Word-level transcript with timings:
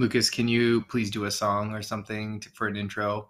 Lucas, 0.00 0.30
can 0.30 0.48
you 0.48 0.80
please 0.88 1.10
do 1.10 1.26
a 1.26 1.30
song 1.30 1.74
or 1.74 1.82
something 1.82 2.40
to, 2.40 2.48
for 2.50 2.66
an 2.66 2.74
intro? 2.74 3.28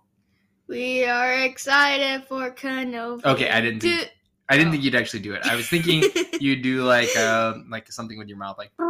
We 0.69 1.05
are 1.05 1.43
excited 1.43 2.23
for 2.29 2.53
Kenobi. 2.53 3.25
Okay, 3.25 3.51
I 3.51 3.61
didn't 3.61 3.81
think 3.81 4.09
I 4.49 4.57
didn't 4.57 4.71
think 4.71 4.85
you'd 4.85 4.95
actually 4.95 5.19
do 5.19 5.35
it. 5.35 5.45
I 5.45 5.57
was 5.57 5.69
thinking 5.69 6.05
you'd 6.41 6.63
do 6.63 6.85
like 6.85 7.09
uh 7.17 7.55
like 7.69 7.91
something 7.91 8.17
with 8.19 8.29
your 8.29 8.39
mouth 8.39 8.57
like 8.57 8.71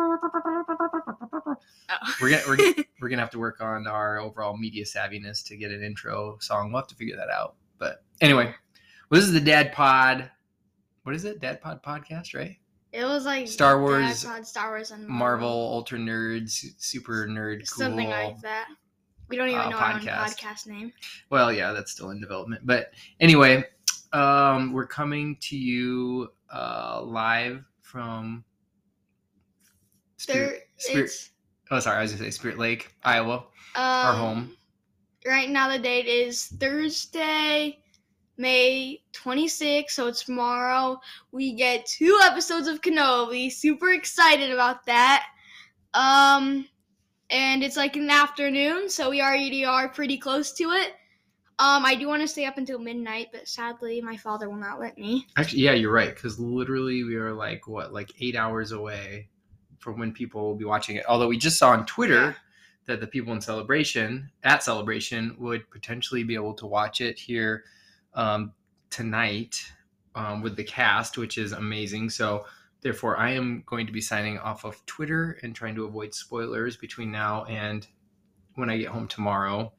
Oh. 1.93 2.15
we're 2.21 2.31
gonna 2.31 2.43
we're, 2.47 2.85
we're 3.01 3.09
gonna 3.09 3.23
have 3.23 3.31
to 3.31 3.39
work 3.39 3.63
on 3.63 3.87
our 3.87 4.19
overall 4.19 4.59
media 4.59 4.85
savviness 4.85 5.43
to 5.47 5.57
get 5.57 5.71
an 5.71 5.83
intro 5.83 6.37
song. 6.41 6.71
We'll 6.71 6.83
have 6.83 6.89
to 6.89 6.95
figure 6.95 7.17
that 7.17 7.31
out. 7.31 7.55
But 7.79 8.05
anyway, 8.21 8.55
well, 9.11 9.19
this 9.21 9.25
is 9.25 9.33
the 9.33 9.41
Dad 9.41 9.73
Pod. 9.73 10.31
What 11.05 11.15
is 11.15 11.25
it? 11.25 11.41
Dad 11.41 11.63
Pod 11.63 11.83
podcast, 11.83 12.35
right? 12.35 12.59
It 12.93 13.05
was 13.05 13.25
like 13.25 13.47
Star 13.47 13.81
Wars, 13.81 14.27
Star 14.43 14.71
Wars, 14.71 14.91
and 14.91 15.07
Marvel, 15.07 15.49
Ultra 15.49 15.99
Nerds, 15.99 16.65
Super 16.79 17.27
Nerd, 17.29 17.59
cool. 17.59 17.67
something 17.67 18.09
like 18.09 18.41
that. 18.41 18.69
We 19.29 19.37
don't 19.37 19.49
even 19.49 19.61
uh, 19.61 19.69
know 19.71 19.77
our 19.77 19.93
own 19.93 20.01
podcast. 20.01 20.17
podcast 20.17 20.67
name. 20.67 20.93
Well, 21.31 21.53
yeah, 21.53 21.73
that's 21.73 21.93
still 21.93 22.11
in 22.11 22.21
development. 22.21 22.67
But 22.67 22.93
anyway, 23.21 23.65
um, 24.13 24.73
we're 24.73 24.87
coming 24.89 25.37
to 25.43 25.57
you 25.57 26.33
uh, 26.53 27.03
live 27.05 27.65
from 27.83 28.45
There, 30.27 30.35
Spirit. 30.37 30.69
Spirit 30.79 31.31
oh, 31.71 31.81
sorry, 31.81 31.99
I 31.99 32.03
was 32.03 32.13
gonna 32.13 32.25
say 32.25 32.31
Spirit 32.31 32.59
Lake, 32.59 32.95
Iowa, 33.05 33.35
um, 33.35 33.45
our 33.77 34.15
home. 34.15 34.57
Right 35.27 35.51
now, 35.51 35.71
the 35.71 35.79
date 35.79 36.07
is 36.07 36.47
Thursday, 36.47 37.79
May 38.41 39.03
26th, 39.13 39.91
so 39.91 40.07
it's 40.07 40.25
tomorrow. 40.25 40.99
We 41.31 41.53
get 41.53 41.85
two 41.85 42.19
episodes 42.25 42.69
of 42.69 42.81
Kenobi. 42.81 43.53
Super 43.53 43.93
excited 43.93 44.51
about 44.51 44.87
that. 44.87 45.27
Um, 45.93 46.67
and 47.29 47.63
it's 47.63 47.77
like 47.77 47.97
in 47.97 48.07
the 48.07 48.15
afternoon, 48.15 48.89
so 48.89 49.11
we 49.11 49.21
already 49.21 49.65
are 49.65 49.91
pretty 49.91 50.17
close 50.17 50.53
to 50.55 50.71
it. 50.71 50.93
Um, 51.59 51.85
I 51.85 51.95
do 51.95 52.09
want 52.09 52.23
to 52.23 52.29
stay 52.29 52.47
up 52.47 52.57
until 52.57 52.79
midnight, 52.79 53.27
but 53.31 53.47
sadly, 53.47 54.01
my 54.01 54.17
father 54.17 54.49
will 54.49 54.57
not 54.57 54.81
let 54.81 54.97
me. 54.97 55.27
Actually, 55.37 55.61
yeah, 55.61 55.73
you're 55.73 55.93
right. 55.93 56.15
Because 56.15 56.39
literally, 56.41 57.05
we 57.05 57.17
are 57.17 57.35
like 57.35 57.69
what, 57.69 57.93
like 57.93 58.11
eight 58.21 58.35
hours 58.35 58.73
away 58.73 59.29
from 59.79 59.99
when 59.99 60.13
people 60.13 60.41
will 60.41 60.55
be 60.55 60.65
watching 60.65 60.97
it. 60.97 61.05
Although 61.07 61.29
we 61.29 61.37
just 61.37 61.59
saw 61.59 61.73
on 61.73 61.85
Twitter 61.85 62.15
Yeah. 62.15 62.35
that 62.87 63.01
the 63.01 63.07
people 63.07 63.35
in 63.35 63.43
Celebration 63.43 64.31
at 64.43 64.63
Celebration 64.63 65.37
would 65.39 65.71
potentially 65.71 66.25
be 66.25 66.35
able 66.35 66.55
to 66.55 66.67
watch 66.67 67.03
it 67.03 67.19
here 67.19 67.65
um, 68.15 68.53
tonight 68.91 69.61
um, 70.15 70.43
with 70.43 70.57
the 70.57 70.65
cast, 70.65 71.19
which 71.19 71.39
is 71.39 71.53
amazing. 71.53 72.11
So 72.11 72.45
therefore, 72.81 73.17
I 73.17 73.31
am 73.31 73.63
going 73.67 73.87
to 73.87 73.93
be 73.93 74.01
signing 74.01 74.39
off 74.39 74.65
of 74.65 74.85
Twitter 74.87 75.39
and 75.43 75.55
trying 75.55 75.75
to 75.77 75.85
avoid 75.85 76.15
spoilers 76.15 76.77
between 76.77 77.11
now 77.13 77.45
and 77.45 77.87
when 78.55 78.71
I 78.71 78.77
get 78.79 78.89
home 78.89 79.07
tomorrow. 79.09 79.73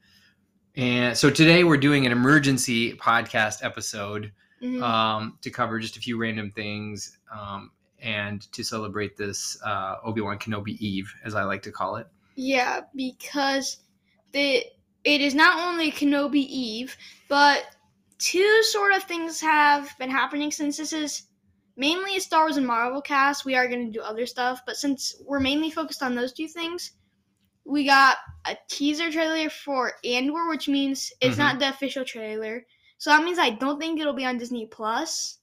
And 0.76 1.18
so 1.18 1.30
today 1.30 1.64
we're 1.66 1.78
doing 1.78 2.06
an 2.06 2.12
emergency 2.12 2.94
podcast 2.94 3.64
episode 3.64 4.32
Mhm. 4.62 4.82
um, 4.82 5.38
to 5.42 5.50
cover 5.50 5.80
just 5.80 5.98
a 5.98 6.00
few 6.00 6.18
random 6.18 6.52
things 6.52 7.18
um, 7.36 7.72
and 8.00 8.42
to 8.54 8.64
celebrate 8.64 9.18
this 9.18 9.58
uh, 9.66 9.96
Obi 10.04 10.22
Wan 10.22 10.38
Kenobi 10.38 10.78
Eve, 10.80 11.12
as 11.26 11.34
I 11.36 11.44
like 11.44 11.64
to 11.64 11.72
call 11.72 11.96
it. 11.98 12.08
Yeah, 12.36 12.82
because 12.96 13.78
the 14.32 14.64
it 15.04 15.20
is 15.20 15.34
not 15.34 15.58
only 15.68 15.92
Kenobi 15.92 16.46
Eve, 16.48 16.96
but 17.28 17.66
two 18.22 18.64
sort 18.64 18.94
of 18.94 19.04
things 19.04 19.42
have 19.42 19.90
been 19.98 20.12
happening 20.12 20.52
since 20.52 20.78
this 20.78 20.94
is 20.94 21.24
mainly 21.76 22.18
a 22.18 22.22
Star 22.22 22.44
Wars 22.44 22.58
and 22.58 22.68
Marvel 22.68 23.02
cast. 23.02 23.46
We 23.46 23.56
are 23.56 23.68
going 23.68 23.88
to 23.88 23.92
do 23.92 24.02
other 24.04 24.26
stuff, 24.26 24.62
but 24.66 24.76
since 24.78 25.16
we're 25.26 25.40
mainly 25.40 25.72
focused 25.72 26.04
on 26.04 26.14
those 26.14 26.32
two 26.32 26.48
things, 26.48 26.92
we 27.66 27.86
got 27.86 28.18
a 28.46 28.56
teaser 28.70 29.12
trailer 29.12 29.50
for 29.50 29.94
Andor, 30.06 30.50
which 30.50 30.68
means 30.68 31.12
it's 31.22 31.36
Mhm. 31.36 31.40
not 31.40 31.60
the 31.60 31.70
official 31.70 32.06
trailer. 32.06 32.66
So 32.98 33.10
that 33.10 33.24
means 33.24 33.40
I 33.40 33.52
don't 33.52 33.80
think 33.80 34.00
it'll 34.00 34.14
be 34.14 34.26
on 34.26 34.38
Disney 34.38 34.68
Plus. 34.68 35.40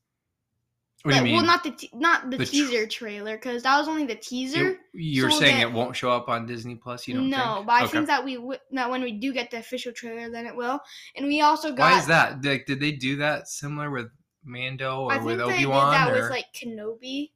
What 1.02 1.12
do 1.12 1.18
you 1.18 1.24
mean? 1.24 1.36
Well, 1.36 1.44
not 1.44 1.62
the 1.62 1.70
te- 1.70 1.90
not 1.94 2.28
the, 2.28 2.38
The 2.38 2.44
tr- 2.44 2.50
teaser 2.50 2.86
trailer 2.86 3.36
because 3.36 3.62
that 3.62 3.78
was 3.78 3.86
only 3.86 4.04
the 4.04 4.16
teaser. 4.16 4.78
You, 4.92 5.26
are 5.26 5.30
so 5.30 5.38
saying 5.38 5.60
it 5.60 5.70
won't 5.72 5.94
show 5.94 6.10
up 6.10 6.28
on 6.28 6.44
Disney 6.44 6.74
Plus? 6.74 7.06
You 7.06 7.14
don't 7.14 7.30
no, 7.30 7.54
think? 7.56 7.66
but 7.66 7.72
I 7.72 7.82
Okay. 7.84 7.92
think 7.92 8.06
that 8.08 8.24
we 8.24 8.34
w- 8.34 8.58
that 8.72 8.90
when 8.90 9.02
we 9.02 9.12
do 9.12 9.32
get 9.32 9.50
the 9.52 9.58
official 9.58 9.92
trailer, 9.92 10.28
then 10.28 10.44
it 10.44 10.56
will. 10.56 10.80
And 11.14 11.26
we 11.26 11.40
also 11.40 11.70
got. 11.70 11.92
Why 11.92 11.98
is 11.98 12.06
that? 12.06 12.44
Like, 12.44 12.66
did 12.66 12.80
they 12.80 12.92
do 12.92 13.16
that 13.16 13.46
similar 13.46 13.90
with 13.90 14.08
Mando 14.42 15.02
or 15.02 15.22
with 15.22 15.40
Obi 15.40 15.66
Wan? 15.66 15.92
that 15.92 16.10
or... 16.10 16.20
with 16.20 16.30
like 16.30 16.46
Kenobi. 16.52 17.30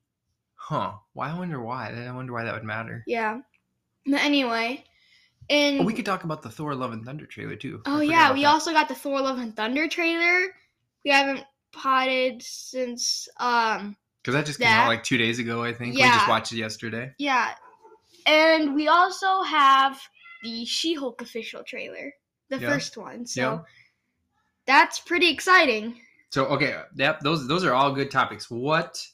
Huh? 0.56 0.94
Why? 1.12 1.31
I 1.31 1.39
wonder 1.39 1.62
why. 1.62 1.93
I 1.93 2.11
wonder 2.12 2.33
why 2.33 2.44
that 2.44 2.55
would 2.55 2.65
matter. 2.65 3.05
Yeah. 3.06 3.41
But 4.06 4.23
anyway, 4.23 4.84
and 5.49 5.81
Oh, 5.81 5.84
we 5.84 5.93
could 5.93 6.06
talk 6.06 6.25
about 6.25 6.43
the 6.43 6.50
Thor: 6.50 6.75
Love 6.75 6.93
and 6.93 7.05
Thunder 7.05 7.27
trailer 7.27 7.55
too. 7.55 7.81
Oh 7.87 8.00
yeah, 8.00 8.33
we 8.33 8.43
that. 8.43 8.49
also 8.49 8.73
got 8.73 8.89
the 8.89 8.94
Thor: 8.97 9.21
Love 9.21 9.39
and 9.39 9.55
Thunder 9.55 9.87
trailer. 9.87 10.53
We 11.05 11.11
haven't 11.12 11.44
potted 11.72 12.43
since 12.43 13.28
um 13.38 13.97
because 14.22 14.34
that 14.34 14.47
just 14.47 14.59
came 14.59 14.66
that- 14.66 14.84
out 14.84 14.88
like 14.88 15.03
two 15.03 15.19
days 15.19 15.38
ago. 15.38 15.65
I 15.65 15.72
think 15.72 15.94
we 15.97 16.03
just 16.03 16.28
watched 16.28 16.53
it 16.53 16.56
yesterday. 16.59 17.12
yeah, 17.19 17.55
and 18.27 18.75
we 18.75 18.88
also 18.88 19.43
have 19.43 20.00
the 20.44 20.65
She-Hulk 20.65 21.21
official 21.22 21.62
trailer, 21.65 22.12
the 22.49 22.59
Yeah. 22.59 22.69
first 22.71 22.97
one. 22.97 23.27
So 23.27 23.41
Yeah. 23.41 23.59
that's 24.66 25.00
pretty 25.00 25.28
exciting. 25.28 26.00
So 26.31 26.47
okay, 26.47 26.81
yep, 26.97 27.21
those 27.21 27.47
those 27.49 27.65
are 27.65 27.75
all 27.75 27.93
good 27.93 28.11
topics. 28.11 28.50
What? 28.50 29.06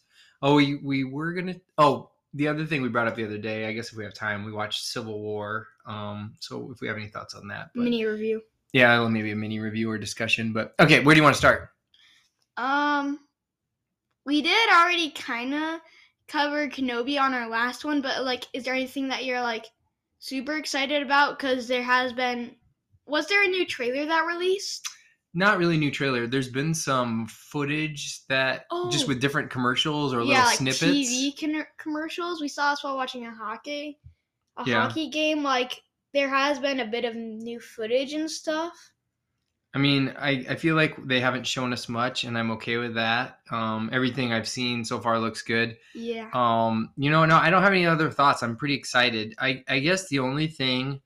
Oh, 0.42 0.54
we 0.56 0.76
we 0.76 1.04
were 1.04 1.32
gonna. 1.32 1.56
Oh, 1.78 2.10
the 2.34 2.46
other 2.48 2.64
thing 2.66 2.82
we 2.82 2.88
brought 2.88 3.08
up 3.08 3.16
the 3.16 3.24
other 3.24 3.38
day. 3.38 3.66
I 3.66 3.72
guess 3.72 3.90
if 3.90 3.96
we 3.96 4.04
have 4.04 4.14
time, 4.14 4.44
we 4.44 4.52
watched 4.52 4.84
Civil 4.84 5.20
War. 5.20 5.66
Um, 5.86 6.34
so 6.38 6.70
if 6.70 6.80
we 6.80 6.86
have 6.88 6.96
any 6.96 7.08
thoughts 7.08 7.34
on 7.34 7.48
that, 7.48 7.70
but, 7.74 7.82
Mini 7.84 8.04
review. 8.04 8.42
yeah, 8.72 8.98
well, 9.00 9.08
maybe 9.08 9.32
a 9.32 9.36
mini 9.36 9.58
review 9.58 9.90
or 9.90 9.98
discussion. 9.98 10.52
But 10.52 10.74
okay, 10.78 11.00
where 11.00 11.14
do 11.14 11.18
you 11.18 11.22
want 11.24 11.34
to 11.34 11.38
start? 11.38 11.70
Um, 12.58 13.20
we 14.26 14.42
did 14.42 14.68
already 14.70 15.10
kind 15.10 15.54
of 15.54 15.80
cover 16.26 16.68
Kenobi 16.68 17.18
on 17.20 17.32
our 17.32 17.48
last 17.48 17.84
one, 17.84 18.02
but 18.02 18.24
like, 18.24 18.44
is 18.52 18.64
there 18.64 18.74
anything 18.74 19.08
that 19.08 19.24
you're 19.24 19.40
like 19.40 19.66
super 20.18 20.56
excited 20.56 21.02
about? 21.02 21.38
Because 21.38 21.68
there 21.68 21.82
has 21.82 22.12
been, 22.12 22.54
was 23.06 23.26
there 23.28 23.44
a 23.44 23.48
new 23.48 23.64
trailer 23.64 24.04
that 24.06 24.26
released? 24.26 24.86
Not 25.34 25.58
really 25.58 25.76
new 25.78 25.90
trailer. 25.90 26.26
There's 26.26 26.48
been 26.48 26.74
some 26.74 27.26
footage 27.28 28.26
that 28.28 28.66
just 28.90 29.04
Oh. 29.04 29.08
with 29.08 29.20
different 29.20 29.50
commercials 29.50 30.12
or 30.12 30.18
yeah, 30.22 30.24
little 30.24 30.44
like 30.46 30.56
snippets. 30.58 30.82
TV 30.82 31.32
con- 31.40 31.66
commercials. 31.78 32.40
We 32.40 32.48
saw 32.48 32.72
us 32.72 32.82
while 32.82 32.96
watching 32.96 33.24
a 33.26 33.30
hockey, 33.30 33.98
a 34.56 34.64
Yeah. 34.66 34.82
hockey 34.88 35.10
game. 35.10 35.42
Like, 35.42 35.80
there 36.12 36.28
has 36.28 36.58
been 36.58 36.80
a 36.80 36.86
bit 36.86 37.04
of 37.04 37.14
new 37.14 37.60
footage 37.60 38.14
and 38.14 38.28
stuff. 38.30 38.74
I 39.78 39.80
mean, 39.80 40.12
I, 40.18 40.44
I 40.50 40.54
feel 40.56 40.74
like 40.74 40.96
they 41.06 41.20
haven't 41.20 41.46
shown 41.46 41.72
us 41.72 41.88
much, 41.88 42.24
and 42.24 42.36
I'm 42.36 42.50
okay 42.52 42.78
with 42.78 42.94
that. 42.96 43.38
Um, 43.52 43.88
everything 43.92 44.32
I've 44.32 44.48
seen 44.48 44.84
so 44.84 44.98
far 44.98 45.20
looks 45.20 45.40
good. 45.42 45.76
Yeah. 45.94 46.28
Um, 46.34 46.90
you 46.96 47.12
know, 47.12 47.24
no, 47.24 47.36
I 47.36 47.48
don't 47.48 47.62
have 47.62 47.70
any 47.72 47.86
other 47.86 48.10
thoughts. 48.10 48.42
I'm 48.42 48.56
pretty 48.56 48.74
excited. 48.74 49.36
I, 49.38 49.62
I 49.68 49.78
guess 49.78 50.08
the 50.08 50.18
only 50.18 50.48
thing, 50.48 51.00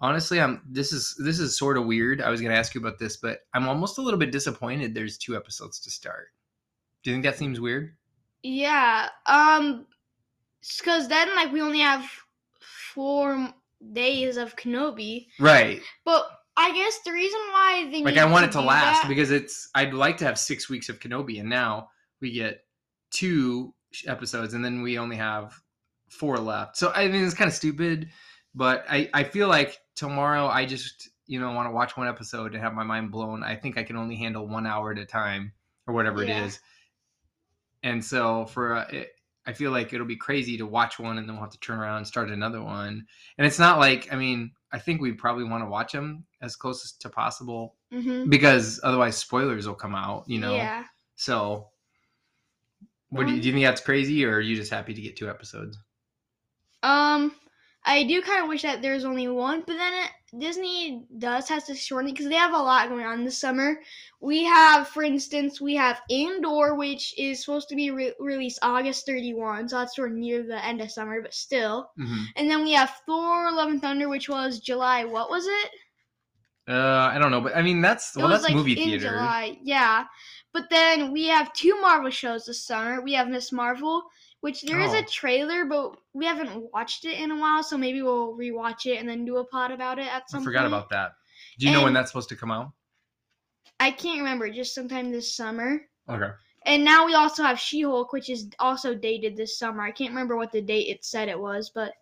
honestly, 0.00 0.40
I'm 0.40 0.60
this 0.68 0.92
is 0.92 1.14
this 1.24 1.38
is 1.38 1.56
sort 1.56 1.78
of 1.78 1.86
weird. 1.86 2.20
I 2.20 2.30
was 2.30 2.40
gonna 2.40 2.54
ask 2.54 2.74
you 2.74 2.80
about 2.80 2.98
this, 2.98 3.16
but 3.16 3.42
I'm 3.54 3.68
almost 3.68 3.98
a 3.98 4.02
little 4.02 4.18
bit 4.18 4.32
disappointed. 4.32 4.92
There's 4.92 5.16
two 5.16 5.36
episodes 5.36 5.78
to 5.80 5.90
start. 5.92 6.30
Do 7.04 7.10
you 7.10 7.14
think 7.14 7.24
that 7.24 7.38
seems 7.38 7.60
weird? 7.60 7.94
Yeah. 8.42 9.08
Um, 9.26 9.86
because 10.78 11.06
then 11.06 11.32
like 11.36 11.52
we 11.52 11.62
only 11.62 11.78
have 11.78 12.04
four 12.58 13.54
days 13.92 14.36
of 14.36 14.56
Kenobi, 14.56 15.28
Right. 15.38 15.80
but 16.04 16.28
I 16.60 16.72
guess 16.74 16.98
the 17.04 17.12
reason 17.12 17.40
why 17.50 17.88
they 17.90 18.02
Like 18.02 18.16
I 18.18 18.24
want 18.24 18.44
it 18.44 18.52
to 18.52 18.60
last 18.60 19.02
that- 19.02 19.08
because 19.08 19.30
it's. 19.30 19.68
I'd 19.74 19.94
like 19.94 20.18
to 20.18 20.24
have 20.26 20.38
six 20.38 20.68
weeks 20.68 20.88
of 20.88 21.00
Kenobi, 21.00 21.40
and 21.40 21.48
now 21.48 21.88
we 22.20 22.32
get 22.32 22.64
two 23.10 23.74
episodes, 24.06 24.54
and 24.54 24.64
then 24.64 24.82
we 24.82 24.98
only 24.98 25.16
have 25.16 25.54
four 26.08 26.38
left. 26.38 26.76
So 26.76 26.92
I 26.94 27.08
mean, 27.08 27.24
it's 27.24 27.34
kind 27.34 27.48
of 27.48 27.54
stupid, 27.54 28.10
but 28.54 28.84
I 28.90 29.08
I 29.14 29.24
feel 29.24 29.48
like 29.48 29.78
tomorrow 29.96 30.46
I 30.46 30.66
just 30.66 31.08
you 31.26 31.40
know 31.40 31.52
want 31.52 31.66
to 31.68 31.72
watch 31.72 31.96
one 31.96 32.08
episode 32.08 32.52
and 32.54 32.62
have 32.62 32.74
my 32.74 32.82
mind 32.84 33.10
blown. 33.10 33.42
I 33.42 33.56
think 33.56 33.78
I 33.78 33.82
can 33.82 33.96
only 33.96 34.16
handle 34.16 34.46
one 34.46 34.66
hour 34.66 34.92
at 34.92 34.98
a 34.98 35.06
time 35.06 35.52
or 35.86 35.94
whatever 35.94 36.22
Yeah. 36.24 36.42
it 36.42 36.46
is. 36.46 36.60
And 37.82 38.04
so 38.04 38.44
for 38.46 38.74
uh, 38.76 38.86
it, 38.90 39.12
I 39.46 39.52
feel 39.54 39.70
like 39.70 39.92
it'll 39.92 40.06
be 40.06 40.16
crazy 40.16 40.58
to 40.58 40.66
watch 40.66 40.98
one 40.98 41.16
and 41.16 41.26
then 41.26 41.36
we'll 41.36 41.44
have 41.44 41.52
to 41.52 41.60
turn 41.60 41.78
around 41.78 41.98
and 41.98 42.06
start 42.06 42.30
another 42.30 42.62
one. 42.62 43.06
And 43.38 43.46
it's 43.46 43.58
not 43.58 43.78
like 43.78 44.12
I 44.12 44.16
mean 44.16 44.52
I 44.72 44.78
think 44.78 45.00
we 45.00 45.12
probably 45.12 45.44
want 45.44 45.64
to 45.64 45.68
watch 45.68 45.92
them 45.92 46.24
as 46.42 46.54
close 46.56 46.84
as 46.84 46.92
to 46.92 47.08
possible 47.08 47.76
Mhm. 47.92 48.30
because 48.30 48.78
otherwise 48.84 49.16
spoilers 49.16 49.66
will 49.66 49.74
come 49.74 49.94
out. 49.94 50.24
You 50.28 50.38
know. 50.38 50.54
Yeah. 50.54 50.84
So. 51.16 51.68
What 53.12 53.26
do 53.26 53.30
you, 53.32 53.38
Um, 53.38 53.40
do 53.40 53.46
you 53.48 53.54
think 53.54 53.64
that's 53.64 53.80
crazy, 53.80 54.24
or 54.24 54.36
are 54.36 54.40
you 54.40 54.54
just 54.54 54.70
happy 54.70 54.94
to 54.94 55.00
get 55.00 55.16
two 55.16 55.28
episodes? 55.28 55.76
Um, 56.84 57.34
I 57.84 58.04
do 58.04 58.22
kind 58.22 58.42
of 58.44 58.48
wish 58.48 58.62
that 58.62 58.82
there's 58.82 59.04
only 59.04 59.26
one, 59.26 59.60
but 59.66 59.76
then 59.76 59.92
it, 60.04 60.10
Disney 60.38 61.04
does 61.18 61.48
has 61.48 61.64
to 61.64 61.74
shorten 61.74 62.08
it 62.08 62.12
because 62.12 62.28
they 62.28 62.34
have 62.36 62.54
a 62.54 62.58
lot 62.58 62.88
going 62.88 63.04
on 63.04 63.24
this 63.24 63.38
summer. 63.38 63.80
We 64.20 64.44
have, 64.44 64.88
for 64.88 65.02
instance, 65.02 65.60
we 65.60 65.74
have 65.74 66.02
Andor, 66.10 66.74
which 66.74 67.18
is 67.18 67.40
supposed 67.44 67.68
to 67.70 67.76
be 67.76 67.90
re- 67.90 68.14
released 68.20 68.60
August 68.62 69.06
31, 69.06 69.68
so 69.68 69.78
that's 69.78 69.96
sort 69.96 70.12
of 70.12 70.16
near 70.16 70.42
the 70.42 70.64
end 70.64 70.80
of 70.80 70.90
summer, 70.90 71.20
but 71.20 71.34
still. 71.34 71.90
Mhm. 71.98 72.26
And 72.36 72.50
then 72.50 72.62
we 72.62 72.72
have 72.72 73.00
Thor: 73.06 73.50
Love 73.52 73.70
and 73.70 73.80
Thunder, 73.80 74.08
which 74.08 74.28
was 74.28 74.60
July. 74.60 75.04
What 75.04 75.30
was 75.30 75.46
it? 75.46 75.70
Uh, 76.68 77.10
I 77.12 77.18
don't 77.18 77.32
know, 77.32 77.40
but 77.40 77.56
I 77.56 77.62
mean 77.62 77.80
that's 77.80 78.14
It 78.14 78.20
well, 78.20 78.28
that's 78.28 78.44
like 78.44 78.54
movie 78.54 78.72
in 78.72 78.90
theater. 78.90 79.10
July, 79.10 79.58
yeah. 79.62 80.04
But 80.52 80.70
then 80.70 81.12
we 81.12 81.26
have 81.26 81.52
two 81.52 81.80
Marvel 81.80 82.10
shows 82.10 82.46
this 82.46 82.62
summer. 82.62 83.00
We 83.00 83.12
have 83.14 83.28
Miss 83.28 83.50
Marvel, 83.50 84.04
which 84.40 84.62
there 84.62 84.80
is 84.80 84.92
Oh. 84.94 84.98
a 84.98 85.02
trailer, 85.04 85.64
but 85.66 85.96
we 86.12 86.24
haven't 86.26 86.72
watched 86.72 87.04
it 87.04 87.18
in 87.18 87.30
a 87.30 87.36
while, 87.36 87.62
so 87.62 87.76
maybe 87.76 88.00
we'll 88.02 88.34
rewatch 88.34 88.86
it 88.86 88.96
and 88.98 89.08
then 89.08 89.24
do 89.24 89.36
a 89.38 89.44
pod 89.44 89.70
about 89.70 89.98
it 89.98 90.06
at 90.06 90.28
some 90.30 90.40
I 90.40 90.44
forgot 90.44 90.60
point. 90.62 90.74
about 90.74 90.88
that. 90.90 91.12
Do 91.58 91.66
you 91.66 91.72
know 91.72 91.82
when 91.82 91.92
that's 91.92 92.10
supposed 92.10 92.28
to 92.30 92.36
come 92.36 92.50
out? 92.50 92.72
I 93.78 93.90
can't 93.90 94.18
remember, 94.18 94.48
just 94.50 94.74
sometime 94.74 95.10
this 95.10 95.34
summer. 95.34 95.80
Okay. 96.08 96.30
And 96.66 96.84
now 96.84 97.06
we 97.06 97.14
also 97.14 97.42
have 97.42 97.58
She-Hulk, 97.58 98.12
which 98.12 98.28
is 98.28 98.48
also 98.58 98.94
dated 98.94 99.36
this 99.36 99.58
summer. 99.58 99.82
I 99.82 99.90
can't 99.90 100.10
remember 100.10 100.36
what 100.36 100.52
the 100.52 100.60
date 100.60 100.88
it 100.88 101.04
said 101.04 101.28
it 101.28 101.38
was, 101.38 101.70
but 101.70 101.94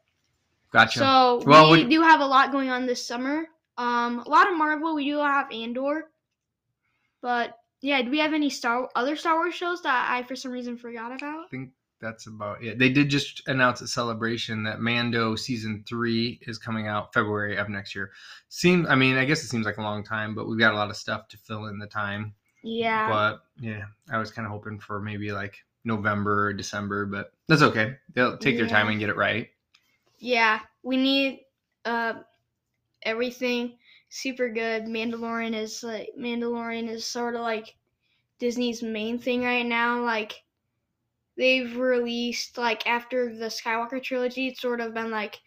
Gotcha. 0.73 0.99
so 0.99 1.43
Well, 1.46 1.70
we 1.70 1.85
we- 1.85 1.90
do 1.90 2.02
have 2.02 2.20
a 2.20 2.26
lot 2.26 2.50
going 2.52 2.69
on 2.70 2.85
this 2.87 3.05
summer. 3.06 3.49
Um, 3.76 4.20
a 4.20 4.29
lot 4.29 4.50
of 4.50 4.56
Marvel. 4.58 4.94
We 4.96 5.05
do 5.05 5.19
have 5.19 5.50
Andor, 5.52 6.11
but 7.20 7.56
yeah, 7.81 8.02
do 8.02 8.11
we 8.11 8.19
have 8.19 8.35
any 8.35 8.50
Star 8.50 8.90
other 8.96 9.14
Star 9.14 9.37
Wars 9.37 9.55
shows 9.55 9.82
that 9.82 10.08
I 10.11 10.25
for 10.25 10.35
some 10.35 10.50
reason 10.50 10.76
forgot 10.76 11.12
about? 11.12 11.44
I 11.44 11.49
think 11.49 11.70
that's 12.00 12.27
about 12.27 12.62
it. 12.62 12.79
They 12.79 12.91
did 12.91 13.09
just 13.09 13.47
announce 13.49 13.83
at 13.83 13.89
Celebration 13.89 14.65
that 14.65 14.81
Mando 14.81 15.35
season 15.37 15.85
three 15.89 16.39
is 16.43 16.59
coming 16.59 16.87
out 16.87 17.12
February 17.12 17.56
of 17.56 17.69
next 17.69 17.95
year. 17.95 18.12
Seem, 18.49 18.87
I 18.87 18.95
mean, 18.95 19.17
I 19.17 19.25
guess 19.25 19.43
it 19.43 19.49
seems 19.49 19.67
like 19.67 19.79
a 19.79 19.83
long 19.83 20.05
time, 20.05 20.35
but 20.35 20.49
we've 20.49 20.59
got 20.59 20.73
a 20.75 20.77
lot 20.77 20.91
of 20.91 20.97
stuff 20.97 21.29
to 21.29 21.37
fill 21.39 21.67
in 21.67 21.79
the 21.79 21.87
time. 21.87 22.35
Yeah, 22.62 23.09
But 23.09 23.43
yeah, 23.61 23.85
I 24.11 24.19
was 24.19 24.31
kind 24.31 24.47
of 24.47 24.53
hoping 24.53 24.79
for 24.79 25.00
maybe 25.00 25.33
like 25.33 25.56
November 25.85 26.47
or 26.49 26.53
December, 26.53 27.06
but 27.06 27.33
that's 27.49 27.62
okay. 27.62 27.97
They'll 28.15 28.37
take 28.39 28.56
their 28.56 28.67
time 28.67 28.89
and 28.89 28.99
get 28.99 29.11
it 29.11 29.17
right. 29.17 29.49
yeah. 30.19 30.61
We 30.83 30.97
need 30.97 31.41
uh 31.85 32.15
everything 33.03 33.79
super 34.09 34.49
good. 34.49 34.85
Mandalorian 34.85 35.55
is 35.55 35.83
like 35.83 36.11
Mandalorian 36.19 36.89
is 36.89 37.05
sort 37.06 37.35
of 37.35 37.43
like 37.43 37.77
Disney's 38.39 38.83
main 38.83 39.19
thing 39.19 39.43
right 39.45 39.67
now. 39.67 40.03
Like 40.05 40.43
they've 41.38 41.76
released 41.76 42.58
like 42.58 42.87
after 42.87 43.35
the 43.35 43.46
Skywalker 43.46 44.02
trilogy, 44.02 44.49
it's 44.49 44.61
sort 44.61 44.81
of 44.81 44.93
been 44.93 45.11
like 45.11 45.38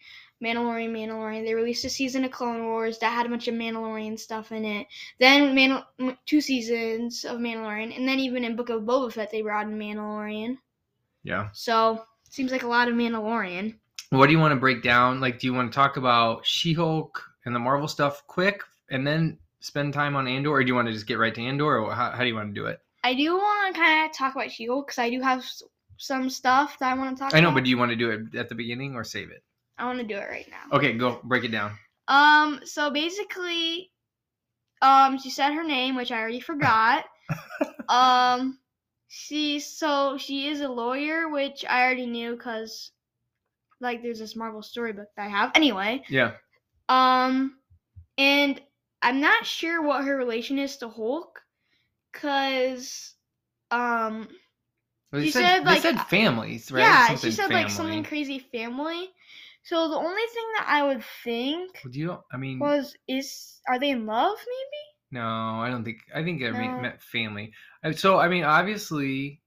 Mandalorian, 0.42 0.90
Mandalorian. 0.90 1.44
They 1.44 1.54
released 1.54 1.84
a 1.84 1.90
season 1.90 2.24
of 2.24 2.32
Clone 2.32 2.64
Wars 2.64 2.98
that 2.98 3.12
had 3.12 3.26
a 3.26 3.28
bunch 3.28 3.46
of 3.46 3.54
Mandalorian 3.54 4.18
stuff 4.18 4.50
in 4.50 4.64
it. 4.64 4.88
Then 5.20 5.54
Mandal- 5.54 6.16
two 6.26 6.40
seasons 6.40 7.24
of 7.24 7.38
Mandalorian, 7.38 7.96
and 7.96 8.08
then 8.08 8.18
even 8.18 8.42
in 8.42 8.56
Book 8.56 8.70
of 8.70 8.82
Boba 8.82 9.12
Fett 9.12 9.30
they 9.30 9.42
brought 9.42 9.68
in 9.68 9.78
Mandalorian. 9.78 10.56
Yeah. 11.22 11.50
So 11.52 12.04
seems 12.30 12.50
like 12.50 12.64
a 12.64 12.68
lot 12.68 12.88
of 12.88 12.94
Mandalorian. 12.94 13.76
What 14.10 14.26
do 14.26 14.32
you 14.32 14.38
want 14.38 14.52
to 14.52 14.60
break 14.60 14.82
down? 14.82 15.20
Like, 15.20 15.38
do 15.38 15.46
you 15.46 15.54
want 15.54 15.70
to 15.70 15.74
talk 15.74 15.96
about 15.96 16.44
She 16.44 16.72
Hulk 16.72 17.22
and 17.44 17.54
the 17.54 17.60
Marvel 17.60 17.88
stuff 17.88 18.26
quick 18.26 18.62
and 18.90 19.06
then 19.06 19.38
spend 19.60 19.94
time 19.94 20.16
on 20.16 20.26
Andor, 20.26 20.50
or 20.50 20.62
do 20.62 20.68
you 20.68 20.74
want 20.74 20.88
to 20.88 20.92
just 20.92 21.06
get 21.06 21.18
right 21.18 21.34
to 21.34 21.40
Andor, 21.40 21.78
or 21.78 21.94
how, 21.94 22.10
how 22.10 22.20
do 22.20 22.26
you 22.26 22.34
want 22.34 22.54
to 22.54 22.60
do 22.60 22.66
it? 22.66 22.80
I 23.04 23.14
do 23.14 23.34
want 23.34 23.74
to 23.74 23.80
kind 23.80 24.08
of 24.08 24.16
talk 24.16 24.34
about 24.34 24.50
She-Hulk 24.50 24.86
because 24.86 24.98
I 24.98 25.10
do 25.10 25.20
have 25.20 25.44
some 26.02 26.28
stuff 26.28 26.78
that 26.80 26.92
I 26.92 26.98
want 26.98 27.16
to 27.16 27.22
talk. 27.22 27.34
I 27.34 27.40
know, 27.40 27.48
about. 27.48 27.54
but 27.58 27.64
do 27.64 27.70
you 27.70 27.78
want 27.78 27.90
to 27.90 27.96
do 27.96 28.10
it 28.10 28.34
at 28.34 28.48
the 28.48 28.54
beginning 28.54 28.94
or 28.94 29.04
save 29.04 29.30
it? 29.30 29.42
I 29.78 29.84
want 29.86 29.98
to 30.00 30.04
do 30.04 30.16
it 30.16 30.28
right 30.28 30.48
now. 30.50 30.76
Okay, 30.76 30.92
go 30.94 31.20
break 31.24 31.44
it 31.44 31.52
down. 31.52 31.72
Um. 32.08 32.60
So 32.64 32.90
basically, 32.90 33.90
um, 34.82 35.18
she 35.18 35.30
said 35.30 35.52
her 35.52 35.64
name, 35.64 35.94
which 35.94 36.10
I 36.10 36.18
already 36.20 36.40
forgot. 36.40 37.04
um, 37.88 38.58
she 39.08 39.60
so 39.60 40.18
she 40.18 40.48
is 40.48 40.60
a 40.60 40.68
lawyer, 40.68 41.28
which 41.28 41.64
I 41.68 41.82
already 41.84 42.06
knew 42.06 42.32
because, 42.32 42.90
like, 43.80 44.02
there's 44.02 44.18
this 44.18 44.34
Marvel 44.36 44.62
storybook 44.62 45.08
that 45.16 45.26
I 45.26 45.28
have. 45.28 45.52
Anyway, 45.54 46.02
Yeah. 46.08 46.32
um, 46.88 47.56
and 48.18 48.60
I'm 49.02 49.20
not 49.20 49.46
sure 49.46 49.82
what 49.82 50.04
her 50.04 50.16
relation 50.16 50.58
is 50.58 50.76
to 50.78 50.88
Hulk, 50.88 51.40
cause, 52.12 53.14
um, 53.70 54.28
Well, 55.12 55.22
She 55.22 55.30
said, 55.30 55.42
said, 55.42 55.64
like, 55.64 55.82
said 55.82 55.96
uh, 55.96 56.04
families, 56.04 56.72
right? 56.72 56.80
Yeah, 56.80 57.06
Something 57.08 57.30
she 57.30 57.36
said 57.36 57.50
like 57.50 57.70
something 57.70 58.02
crazy 58.04 58.38
family. 58.38 59.10
So 59.64 59.88
the 59.88 59.96
only 59.96 60.22
thing 60.34 60.44
that 60.58 60.66
I 60.68 60.82
would 60.84 61.04
think 61.22 61.80
Well, 61.84 61.92
do 61.92 61.98
you? 62.00 62.18
I 62.32 62.36
mean, 62.36 62.58
was 62.58 62.96
is 63.06 63.60
are 63.68 63.78
they 63.78 63.90
in 63.90 64.06
love 64.06 64.38
maybe? 64.38 64.82
no, 65.12 65.60
I 65.60 65.68
don't 65.70 65.84
think. 65.84 65.98
I 66.14 66.22
think 66.24 66.42
I 66.42 66.50
mean, 66.50 66.70
No. 66.76 66.82
meant 66.82 67.02
family. 67.02 67.52
So 67.96 68.18
I 68.18 68.28
mean, 68.28 68.44
obviously. 68.44 69.40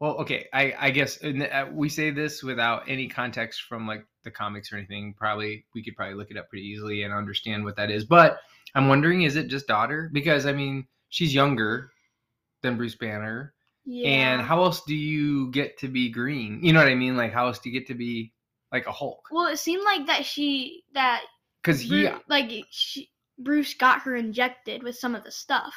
Well, 0.00 0.16
okay. 0.18 0.46
I 0.52 0.74
I 0.78 0.90
guess 0.90 1.22
uh, 1.24 1.66
we 1.72 1.88
say 1.88 2.10
this 2.10 2.42
without 2.42 2.88
any 2.88 3.08
context 3.08 3.62
from 3.68 3.86
like 3.86 4.06
the 4.22 4.30
comics 4.30 4.72
or 4.72 4.76
anything. 4.76 5.14
Probably 5.14 5.66
we 5.74 5.82
could 5.82 5.96
probably 5.96 6.14
look 6.14 6.30
it 6.30 6.36
up 6.36 6.48
pretty 6.48 6.66
easily 6.66 7.02
and 7.02 7.12
understand 7.12 7.64
what 7.64 7.76
that 7.76 7.90
is. 7.90 8.04
But 8.04 8.38
I'm 8.74 8.88
wondering, 8.88 9.22
is 9.22 9.34
it 9.36 9.48
just 9.48 9.66
daughter? 9.66 10.08
Because 10.12 10.46
I 10.46 10.52
mean, 10.52 10.86
she's 11.08 11.34
younger 11.34 11.90
than 12.62 12.76
Bruce 12.76 12.94
Banner. 12.96 13.54
Yeah. 13.90 14.10
And 14.10 14.42
how 14.42 14.64
else 14.64 14.82
do 14.84 14.94
you 14.94 15.50
get 15.50 15.78
to 15.78 15.88
be 15.88 16.10
green? 16.10 16.62
You 16.62 16.74
know 16.74 16.80
what 16.80 16.92
I 16.92 16.94
mean? 16.94 17.16
Like 17.16 17.32
how 17.32 17.46
else 17.46 17.58
do 17.58 17.70
you 17.70 17.80
get 17.80 17.88
to 17.88 17.94
be 17.94 18.34
like 18.70 18.86
a 18.86 18.92
Hulk? 18.92 19.28
well, 19.32 19.46
it 19.46 19.58
seemed 19.58 19.82
like 19.82 20.06
that 20.08 20.26
she 20.26 20.84
that 20.92 21.22
Because 21.62 21.80
he, 21.80 22.06
like 22.28 22.52
she, 22.68 23.08
Bruce 23.38 23.72
got 23.72 24.02
her 24.02 24.14
injected 24.14 24.82
with 24.82 24.98
some 24.98 25.14
of 25.14 25.24
the 25.24 25.30
stuff. 25.30 25.74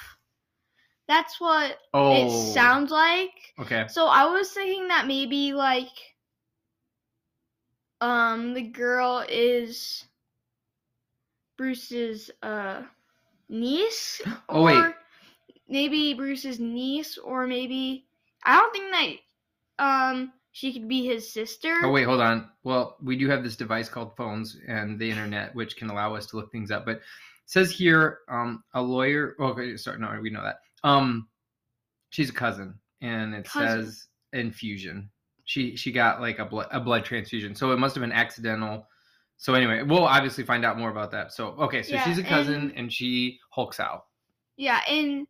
That's 1.08 1.40
what 1.40 1.78
oh, 1.94 2.14
it 2.14 2.54
sounds 2.54 2.92
like. 2.92 3.32
okay. 3.60 3.86
So 3.88 4.08
I 4.08 4.26
was 4.26 4.52
thinking 4.52 4.90
that 4.90 5.08
maybe 5.08 5.54
like 5.54 5.88
um 8.02 8.54
the 8.54 8.62
girl 8.62 9.24
is 9.30 10.04
Bruce's 11.58 12.30
uh 12.44 12.82
niece 13.48 14.22
Oh, 14.50 14.64
wait. 14.64 14.96
Maybe 15.72 16.14
Bruce's 16.14 16.60
niece 16.60 17.18
or 17.18 17.48
maybe 17.48 18.06
I 18.44 18.58
don't 18.58 18.74
think 18.74 18.92
that 19.78 19.84
um 19.84 20.34
she 20.52 20.74
could 20.74 20.88
be 20.90 21.06
his 21.06 21.32
sister. 21.32 21.74
Oh 21.84 21.92
wait, 21.92 22.04
hold 22.04 22.20
on. 22.20 22.50
Well, 22.64 22.98
we 23.02 23.18
do 23.18 23.30
have 23.30 23.42
this 23.42 23.56
device 23.56 23.88
called 23.88 24.16
phones 24.18 24.58
and 24.68 25.00
the 25.00 25.10
internet, 25.10 25.56
which 25.56 25.78
can 25.78 25.90
allow 25.90 26.14
us 26.14 26.26
to 26.28 26.36
look 26.36 26.52
things 26.52 26.72
up. 26.72 26.86
But 26.86 26.98
it 26.98 27.04
says 27.46 27.72
here, 27.72 28.20
um, 28.30 28.64
a 28.74 28.82
lawyer. 28.82 29.36
Okay, 29.40 29.78
sorry, 29.78 29.98
no, 30.00 30.20
we 30.22 30.30
know 30.30 30.44
that. 30.44 30.58
Um, 30.84 31.30
she's 32.10 32.30
a 32.30 32.34
cousin, 32.34 32.78
and 33.02 33.34
it 33.34 33.46
Cousin. 33.46 33.86
says 33.86 34.08
infusion. 34.34 35.10
She 35.46 35.78
she 35.78 35.92
got 35.94 36.20
like 36.20 36.40
a 36.40 36.46
blood 36.46 36.68
a 36.72 36.82
blood 36.82 37.06
transfusion, 37.06 37.56
so 37.56 37.72
it 37.72 37.80
must 37.80 37.96
have 37.96 38.02
been 38.02 38.12
accidental. 38.12 38.86
So 39.38 39.54
anyway, 39.54 39.84
we'll 39.84 40.04
obviously 40.04 40.44
find 40.44 40.66
out 40.66 40.78
more 40.78 40.92
about 40.92 41.12
that. 41.12 41.32
So 41.32 41.48
okay, 41.60 41.82
so 41.82 41.94
Yeah, 41.94 42.04
she's 42.04 42.18
a 42.18 42.24
cousin, 42.24 42.56
and- 42.56 42.72
and 42.78 42.94
she 42.94 43.40
hulks 43.52 43.80
out. 43.80 44.06
Yeah, 44.58 44.82
and 44.88 45.26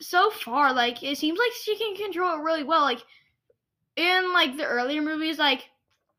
so 0.00 0.30
far, 0.30 0.72
like 0.72 1.02
it 1.02 1.18
seems 1.18 1.38
like 1.38 1.52
she 1.62 1.76
can 1.76 1.94
control 1.96 2.38
it 2.38 2.42
really 2.42 2.64
well. 2.64 2.82
Like 2.82 3.02
in 3.96 4.32
like 4.32 4.56
the 4.56 4.66
earlier 4.66 5.02
movies, 5.02 5.38
like 5.38 5.68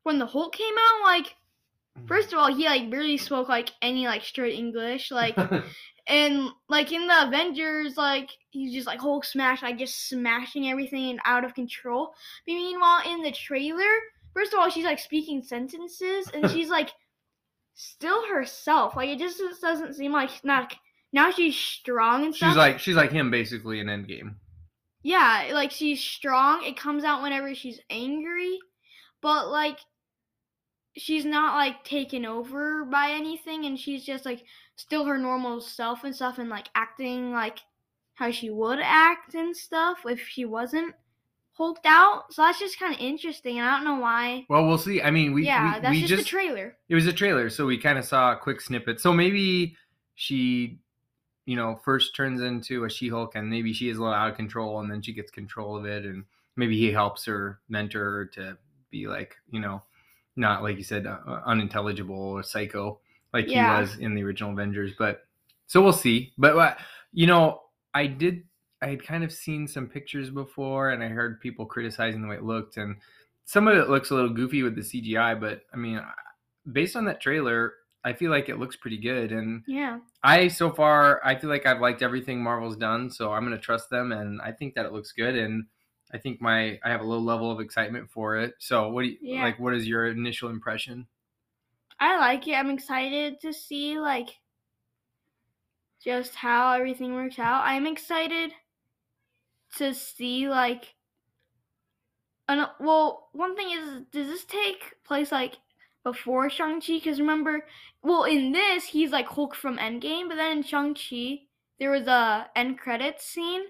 when 0.02 0.18
the 0.18 0.26
Hulk 0.26 0.54
came 0.54 0.74
out, 0.74 1.04
like 1.04 1.26
mm-hmm. 1.26 2.06
first 2.06 2.32
of 2.32 2.38
all, 2.38 2.54
he 2.54 2.64
like 2.66 2.90
barely 2.90 3.16
spoke 3.16 3.48
like 3.48 3.70
any 3.82 4.06
like 4.06 4.22
straight 4.22 4.58
English. 4.58 5.10
Like 5.10 5.36
and 6.06 6.48
like 6.68 6.92
in 6.92 7.06
the 7.06 7.26
Avengers, 7.26 7.96
like 7.96 8.30
he's 8.50 8.72
just 8.72 8.86
like 8.86 9.00
Hulk 9.00 9.24
smash, 9.24 9.62
like 9.62 9.78
just 9.78 10.08
smashing 10.08 10.70
everything 10.70 11.10
and 11.10 11.20
out 11.24 11.44
of 11.44 11.54
control. 11.54 12.14
But 12.46 12.54
meanwhile, 12.54 13.02
in 13.06 13.22
the 13.22 13.32
trailer, 13.32 13.82
first 14.32 14.52
of 14.52 14.60
all, 14.60 14.70
she's 14.70 14.84
like 14.84 14.98
speaking 14.98 15.42
sentences 15.42 16.30
and 16.32 16.50
she's 16.50 16.68
like 16.68 16.90
still 17.74 18.26
herself. 18.28 18.96
Like 18.96 19.08
it 19.08 19.18
just 19.18 19.40
doesn't 19.60 19.94
seem 19.94 20.12
like 20.12 20.30
not 20.44 20.74
now 21.14 21.30
she's 21.30 21.56
strong 21.56 22.24
and 22.24 22.34
stuff. 22.34 22.50
she's 22.50 22.56
like 22.56 22.78
she's 22.80 22.96
like 22.96 23.12
him 23.12 23.30
basically 23.30 23.78
in 23.78 23.86
Endgame. 23.86 24.34
Yeah, 25.02 25.50
like 25.52 25.70
she's 25.70 26.00
strong. 26.00 26.64
It 26.64 26.76
comes 26.76 27.04
out 27.04 27.22
whenever 27.22 27.54
she's 27.54 27.80
angry, 27.88 28.58
but 29.22 29.48
like 29.48 29.78
she's 30.96 31.24
not 31.24 31.54
like 31.54 31.84
taken 31.84 32.26
over 32.26 32.84
by 32.84 33.10
anything 33.10 33.64
and 33.64 33.78
she's 33.78 34.04
just 34.04 34.24
like 34.24 34.44
still 34.76 35.04
her 35.04 35.16
normal 35.16 35.60
self 35.60 36.02
and 36.02 36.14
stuff 36.14 36.38
and 36.38 36.50
like 36.50 36.68
acting 36.74 37.32
like 37.32 37.60
how 38.14 38.30
she 38.30 38.50
would 38.50 38.80
act 38.82 39.34
and 39.34 39.56
stuff 39.56 39.98
if 40.06 40.20
she 40.20 40.44
wasn't 40.44 40.94
hulked 41.52 41.86
out. 41.86 42.32
So 42.32 42.42
that's 42.42 42.58
just 42.58 42.78
kind 42.78 42.92
of 42.92 43.00
interesting 43.00 43.58
and 43.60 43.68
I 43.68 43.76
don't 43.76 43.84
know 43.84 44.00
why. 44.00 44.46
Well, 44.48 44.66
we'll 44.66 44.78
see. 44.78 45.00
I 45.00 45.12
mean, 45.12 45.32
we 45.32 45.46
yeah, 45.46 45.76
we, 45.76 45.80
that's 45.80 45.90
we 45.90 46.00
just, 46.00 46.10
just 46.10 46.22
the 46.24 46.28
trailer. 46.28 46.76
it 46.88 46.94
was 46.96 47.06
a 47.06 47.12
trailer, 47.12 47.50
so 47.50 47.66
we 47.66 47.78
kind 47.78 47.98
of 47.98 48.04
saw 48.04 48.32
a 48.32 48.36
quick 48.36 48.60
snippet. 48.60 49.00
So 49.00 49.12
maybe 49.12 49.76
she, 50.16 50.80
you 51.46 51.56
know, 51.56 51.80
first 51.84 52.14
turns 52.16 52.40
into 52.40 52.84
a 52.84 52.90
She-Hulk, 52.90 53.34
and 53.34 53.50
maybe 53.50 53.72
she 53.72 53.88
is 53.88 53.98
a 53.98 54.00
little 54.00 54.14
out 54.14 54.30
of 54.30 54.36
control, 54.36 54.80
and 54.80 54.90
then 54.90 55.02
she 55.02 55.12
gets 55.12 55.30
control 55.30 55.76
of 55.76 55.84
it, 55.84 56.04
and 56.04 56.24
maybe 56.56 56.78
he 56.78 56.90
helps 56.92 57.24
her, 57.26 57.60
mentor 57.68 58.04
her 58.10 58.26
to 58.26 58.56
be 58.90 59.06
like, 59.06 59.36
you 59.50 59.60
know, 59.60 59.82
not 60.36 60.62
like 60.62 60.76
you 60.76 60.84
said, 60.84 61.06
uh, 61.06 61.18
unintelligible 61.46 62.16
or 62.16 62.42
psycho 62.42 62.98
like 63.32 63.48
Yeah. 63.48 63.76
he 63.76 63.80
was 63.82 63.98
in 63.98 64.14
the 64.14 64.22
original 64.22 64.52
Avengers. 64.52 64.92
But 64.98 65.26
so 65.66 65.82
we'll 65.82 65.92
see. 65.92 66.32
But 66.38 66.56
uh, 66.56 66.74
you 67.12 67.26
know, 67.26 67.62
I 67.92 68.06
did. 68.06 68.44
I 68.82 68.86
had 68.88 69.04
kind 69.04 69.24
of 69.24 69.32
seen 69.32 69.66
some 69.66 69.88
pictures 69.88 70.30
before, 70.30 70.90
and 70.90 71.02
I 71.02 71.08
heard 71.08 71.40
people 71.40 71.66
criticizing 71.66 72.22
the 72.22 72.28
way 72.28 72.36
it 72.36 72.42
looked, 72.44 72.76
and 72.76 72.96
some 73.44 73.66
of 73.68 73.76
it 73.76 73.88
looks 73.88 74.10
a 74.10 74.14
little 74.14 74.30
goofy 74.30 74.62
with 74.62 74.74
the 74.76 74.82
CGI. 74.82 75.38
But 75.40 75.62
I 75.72 75.76
mean, 75.76 76.00
based 76.72 76.96
on 76.96 77.04
that 77.06 77.20
trailer, 77.20 77.74
I 78.04 78.12
feel 78.12 78.30
like 78.30 78.48
it 78.48 78.58
looks 78.58 78.76
pretty 78.76 78.98
good, 78.98 79.32
and 79.32 79.64
Yeah. 79.66 80.00
I 80.22 80.48
so 80.48 80.72
far 80.72 81.20
I 81.24 81.36
feel 81.36 81.50
like 81.50 81.66
I've 81.66 81.80
liked 81.80 82.02
everything 82.02 82.42
Marvel's 82.42 82.76
done, 82.76 83.10
so 83.10 83.32
I'm 83.32 83.44
gonna 83.44 83.58
trust 83.58 83.90
them, 83.90 84.12
and 84.12 84.40
I 84.42 84.52
think 84.52 84.74
that 84.74 84.86
it 84.86 84.92
looks 84.92 85.12
good, 85.12 85.36
and 85.36 85.66
I 86.12 86.18
think 86.18 86.40
my 86.42 86.78
I 86.84 86.90
have 86.90 87.00
a 87.02 87.04
low 87.04 87.18
level 87.20 87.50
of 87.50 87.60
excitement 87.60 88.10
for 88.10 88.36
it. 88.38 88.54
So 88.60 88.90
what 88.90 89.02
do 89.04 89.08
you 89.10 89.18
Yeah. 89.20 89.42
like? 89.42 89.58
What 89.58 89.74
is 89.74 89.88
your 89.88 90.08
initial 90.08 90.50
impression? 90.50 91.08
I 91.98 92.16
like 92.18 92.46
it. 92.46 92.54
I'm 92.54 92.70
excited 92.70 93.40
to 93.40 93.52
see 93.52 93.98
like 93.98 94.38
just 96.00 96.36
how 96.36 96.70
everything 96.74 97.14
works 97.14 97.36
out. 97.40 97.64
I'm 97.64 97.86
excited 97.86 98.52
to 99.76 99.92
see 99.92 100.48
like 100.48 100.94
an, 102.48 102.66
well, 102.80 103.28
one 103.32 103.56
thing 103.56 103.70
is 103.70 104.02
does 104.10 104.26
this 104.28 104.44
take 104.44 105.02
place 105.04 105.32
like 105.32 105.58
before 106.04 106.50
Shang-Chi 106.50 107.00
cuz 107.00 107.20
remember 107.20 107.66
well 108.02 108.24
in 108.24 108.52
this 108.52 108.84
he's 108.86 109.10
like 109.10 109.26
Hulk 109.26 109.54
from 109.56 109.78
Endgame, 109.78 110.28
but 110.28 110.36
then 110.36 110.58
in 110.58 110.62
Shang-Chi 110.62 111.40
there 111.80 111.90
was 111.90 112.06
a 112.06 112.50
end 112.56 112.78
credits 112.78 113.26
scene 113.26 113.62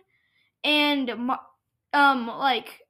and 0.64 1.10
um 1.92 2.26
like 2.28 2.82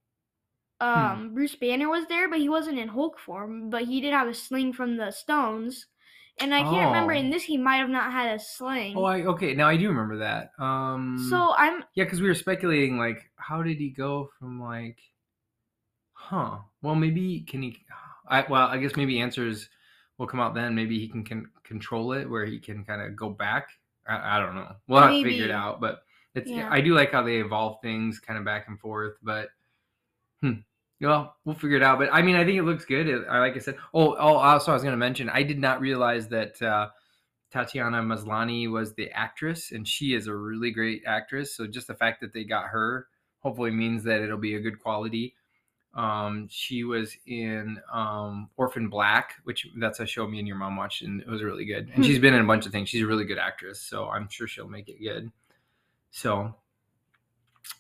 um 0.81 1.35
Bruce 1.35 1.57
Banner 1.57 1.89
was 1.89 2.07
there, 2.07 2.29
but 2.29 2.39
he 2.41 2.49
wasn't 2.49 2.79
in 2.79 2.89
Hulk 2.89 3.19
form, 3.19 3.71
but 3.71 3.85
he 3.85 4.01
did 4.01 4.13
have 4.13 4.29
a 4.29 4.35
sling 4.35 4.73
from 4.73 4.97
the 4.97 5.11
stones. 5.11 5.87
And 6.41 6.55
I 6.55 6.63
can't 6.65 6.87
remember 6.87 7.13
Oh. 7.13 7.19
in 7.19 7.31
this 7.31 7.45
he 7.45 7.57
might 7.57 7.77
have 7.77 7.89
not 7.91 8.13
had 8.13 8.35
a 8.35 8.39
sling. 8.41 8.97
Oh, 8.97 9.05
I 9.05 9.23
okay. 9.23 9.55
Now 9.55 9.69
I 9.69 9.77
do 9.77 9.89
remember 9.89 10.19
that. 10.19 10.51
Um, 10.59 11.19
so 11.31 11.55
I'm 11.57 11.85
yeah, 11.95 12.05
because 12.05 12.21
we 12.21 12.29
were 12.29 12.35
speculating 12.35 12.99
like, 12.99 13.31
how 13.37 13.63
did 13.63 13.79
he 13.79 13.91
go 13.91 14.31
from 14.39 14.61
like, 14.61 14.99
huh? 16.13 16.59
Well, 16.83 16.95
maybe 16.95 17.41
can 17.49 17.63
he? 17.63 17.77
I 18.27 18.45
well, 18.49 18.69
I 18.69 18.79
guess 18.79 18.97
maybe 18.97 19.21
answers 19.21 19.69
will 20.19 20.27
come 20.27 20.41
out 20.41 20.55
then. 20.55 20.75
Maybe 20.75 20.99
he 20.99 21.09
can, 21.09 21.25
can 21.25 21.51
control 21.65 22.13
it, 22.13 22.29
where 22.29 22.45
he 22.45 22.59
can 22.59 22.85
kind 22.85 23.03
of 23.03 23.17
go 23.17 23.31
back. 23.31 23.69
I, 24.07 24.37
I 24.37 24.41
don't 24.41 24.55
know. 24.55 24.75
We'll 24.87 25.03
have 25.03 25.11
to 25.11 25.23
figure 25.23 25.45
it 25.45 25.51
out. 25.51 25.81
But 25.81 26.03
it's 26.35 26.51
Yeah. 26.51 26.69
I 26.71 26.81
do 26.81 26.95
like 26.95 27.13
how 27.13 27.23
they 27.23 27.37
evolve 27.37 27.81
things 27.83 28.21
kind 28.21 28.39
of 28.39 28.45
back 28.45 28.69
and 28.69 28.79
forth. 28.79 29.15
But 29.23 29.49
hmm. 30.41 30.53
Well, 31.01 31.37
we'll 31.45 31.55
figure 31.55 31.77
it 31.77 31.83
out. 31.83 31.99
But 31.99 32.09
I 32.13 32.23
mean, 32.23 32.37
I 32.37 32.45
think 32.45 32.59
it 32.59 32.63
looks 32.63 32.85
good. 32.85 33.09
It, 33.09 33.25
I 33.29 33.41
like 33.41 33.57
I 33.57 33.59
said. 33.59 33.77
Oh, 33.93 34.15
oh. 34.15 34.37
Also, 34.37 34.71
I 34.71 34.75
was 34.75 34.83
going 34.83 34.93
to 34.93 34.99
mention. 34.99 35.29
I 35.29 35.43
did 35.43 35.59
not 35.59 35.81
realize 35.81 36.29
that. 36.29 36.61
Uh, 36.61 36.89
Tatiana 37.55 38.03
Maslany 38.03 38.69
was 38.69 38.95
the 38.95 39.09
actress, 39.13 39.71
and 39.71 39.87
she 39.87 40.13
is 40.13 40.27
a 40.27 40.35
really 40.35 40.73
great 40.73 41.05
actress. 41.07 41.55
So 41.55 41.69
just 41.69 41.87
the 41.87 41.95
fact 41.95 42.21
that 42.21 42.33
they 42.33 42.43
got 42.43 42.65
her 42.65 43.07
hopefully 43.39 43.71
means 43.71 44.03
that 44.03 44.21
it'll 44.23 44.39
be 44.39 44.57
a 44.57 44.61
good 44.61 44.83
quality. 44.83 45.37
Um, 45.95 46.49
she 46.51 46.85
was 46.85 47.17
in 47.27 47.81
um, 47.93 48.51
Orphan 48.57 48.89
Black, 48.89 49.35
which 49.45 49.67
that's 49.77 50.01
a 50.01 50.07
show 50.07 50.27
me 50.27 50.39
and 50.39 50.49
your 50.49 50.57
mom 50.57 50.77
watched, 50.77 51.03
and 51.03 51.21
it 51.21 51.29
was 51.29 51.43
really 51.43 51.65
good. 51.65 51.91
And 51.95 52.05
she's 52.05 52.19
been 52.19 52.35
in 52.35 52.41
a 52.41 52.47
bunch 52.47 52.67
of 52.67 52.73
things. 52.73 52.89
She's 52.89 53.03
a 53.03 53.07
really 53.07 53.25
good 53.25 53.39
actress, 53.39 53.81
so 53.81 54.09
I'm 54.09 54.29
sure 54.29 54.49
she'll 54.49 54.69
make 54.69 54.89
it 54.89 54.99
good. 55.01 55.31
So 56.11 56.55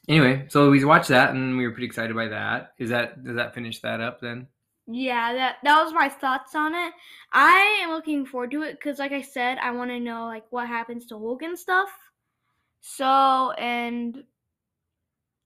anyway, 0.08 0.46
so 0.48 0.70
we 0.70 0.84
watched 0.84 1.08
that, 1.08 1.34
and 1.34 1.56
we 1.56 1.66
were 1.66 1.72
pretty 1.72 1.86
excited 1.86 2.14
by 2.14 2.28
that. 2.28 2.74
Is 2.78 2.90
that 2.90 3.24
does 3.24 3.36
that 3.36 3.54
finish 3.54 3.80
that 3.80 4.00
up 4.00 4.20
then? 4.20 4.46
yeah, 4.86 5.32
that 5.32 5.56
that 5.62 5.82
was 5.82 5.92
my 5.92 6.08
thoughts 6.08 6.54
on 6.54 6.74
it. 6.74 6.92
I 7.32 7.80
am 7.82 7.90
looking 7.90 8.26
forward 8.26 8.50
to 8.50 8.62
it 8.62 8.80
cuz 8.80 8.98
like 8.98 9.12
I 9.12 9.22
said, 9.22 9.58
I 9.58 9.70
want 9.70 9.90
to 9.90 10.00
know 10.00 10.26
like 10.26 10.44
what 10.50 10.68
happens 10.68 11.06
to 11.06 11.18
Hulk 11.18 11.42
and 11.42 11.58
stuff. 11.58 11.88
So, 12.80 13.52
and 13.52 14.24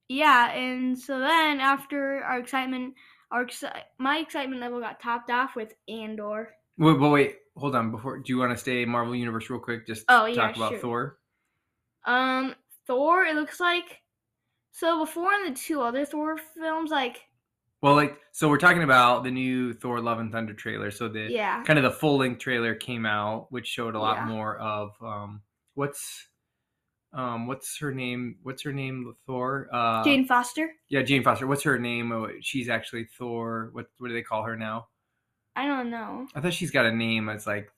yeah, 0.09 0.50
and 0.53 0.99
so 0.99 1.19
then 1.19 1.61
after 1.61 2.23
our 2.25 2.38
excitement 2.38 2.95
our 3.31 3.45
exci- 3.45 3.83
my 3.99 4.19
excitement 4.19 4.61
level 4.61 4.81
got 4.81 5.00
topped 5.00 5.31
off 5.31 5.55
with 5.55 5.75
Andor. 5.88 6.49
Wait, 6.79 6.99
but 6.99 7.11
wait, 7.11 7.37
hold 7.57 7.75
on. 7.75 7.91
Before, 7.91 8.19
do 8.19 8.33
you 8.33 8.38
want 8.38 8.53
to 8.53 8.57
stay 8.57 8.85
Marvel 8.85 9.15
Universe 9.15 9.50
real 9.50 9.61
quick? 9.61 9.87
Just 9.87 10.05
Oh, 10.09 10.25
yeah, 10.27 10.35
talk 10.35 10.57
about 10.57 10.71
sure. 10.73 10.79
Thor. 10.81 11.19
Um, 12.07 12.55
Thor. 12.87 13.25
It 13.25 13.35
looks 13.37 13.61
like 13.61 14.00
so 14.73 15.00
before 15.05 15.33
in 15.35 15.53
the 15.53 15.59
two 15.59 15.81
other 15.83 16.05
Thor 16.05 16.38
films, 16.38 16.91
like 16.91 17.21
Well, 17.83 17.95
like, 17.95 18.17
so 18.33 18.49
we're 18.49 18.59
talking 18.59 18.83
about 18.85 19.25
the 19.25 19.31
new 19.31 19.75
Thor: 19.75 20.00
Love 20.00 20.21
and 20.21 20.33
Thunder 20.33 20.55
trailer. 20.55 20.91
So 20.91 21.09
the 21.09 21.27
yeah, 21.31 21.62
kind 21.65 21.79
of 21.79 21.83
the 21.83 21.91
full 21.91 22.17
length 22.19 22.38
trailer 22.41 22.75
came 22.75 23.05
out, 23.05 23.49
which 23.50 23.67
showed 23.67 23.95
a 23.95 24.00
lot 24.00 24.17
Yeah. 24.19 24.27
more 24.27 24.57
of 24.57 24.91
um, 25.03 25.43
what's 25.75 26.29
um, 27.12 27.47
what's 27.47 27.79
her 27.79 27.93
name? 27.93 28.37
What's 28.43 28.62
her 28.62 28.73
name? 28.73 29.15
Thor. 29.27 29.69
Uh, 29.73 30.05
Jane 30.05 30.27
Foster. 30.27 30.71
Yeah, 30.88 31.03
Jane 31.03 31.23
Foster. 31.23 31.47
What's 31.47 31.62
her 31.62 31.79
name? 31.79 32.12
Oh, 32.12 32.29
she's 32.41 32.69
actually 32.69 33.05
Thor. 33.05 33.71
What 33.73 33.87
what 33.99 34.09
do 34.09 34.15
they 34.15 34.23
call 34.23 34.43
her 34.45 34.57
now? 34.57 34.88
I 35.57 35.67
don't 35.67 35.91
know. 35.91 36.27
I 36.35 36.41
thought 36.41 36.53
she's 36.53 36.71
got 36.71 36.87
a 36.87 36.93
name 36.93 37.29
It's 37.31 37.47
like 37.47 37.73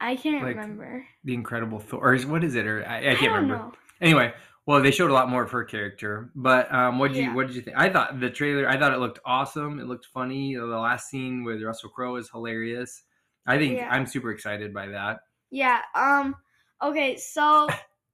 I 0.00 0.16
can't 0.16 0.42
Like, 0.44 0.56
remember. 0.56 1.04
the 1.24 1.34
Incredible 1.34 1.80
Thor. 1.80 2.00
Or 2.00 2.14
is, 2.14 2.24
what 2.26 2.44
is 2.44 2.54
it? 2.54 2.66
Or 2.66 2.84
I, 2.86 2.98
I 2.98 3.00
can't 3.14 3.20
don't 3.20 3.34
remember. 3.34 3.56
know. 3.56 3.72
Anyway, 4.00 4.32
well, 4.66 4.80
they 4.80 4.90
showed 4.92 5.10
a 5.10 5.14
lot 5.14 5.28
more 5.28 5.42
of 5.42 5.50
her 5.50 5.64
character. 5.64 6.30
But 6.36 6.72
um, 6.72 6.98
what 6.98 7.12
did 7.12 7.24
you 7.24 7.34
what 7.34 7.46
did 7.48 7.56
you 7.56 7.62
think? 7.62 7.76
I 7.76 7.90
thought 7.90 8.20
the 8.20 8.30
trailer. 8.30 8.68
I 8.68 8.78
thought 8.78 8.92
it 8.92 8.98
looked 9.00 9.18
awesome. 9.24 9.80
It 9.80 9.86
looked 9.86 10.06
funny. 10.06 10.54
The 10.54 10.64
last 10.64 11.08
scene 11.10 11.42
with 11.44 11.62
Russell 11.62 11.90
Crowe 11.90 12.16
is 12.16 12.30
hilarious. 12.30 13.02
I 13.46 13.58
think 13.58 13.76
Yeah. 13.76 13.88
I'm 13.90 14.06
super 14.06 14.30
excited 14.30 14.72
by 14.72 14.88
that. 14.88 15.20
Yeah. 15.50 15.80
Um. 15.94 16.36
Okay. 16.82 17.16
So 17.16 17.68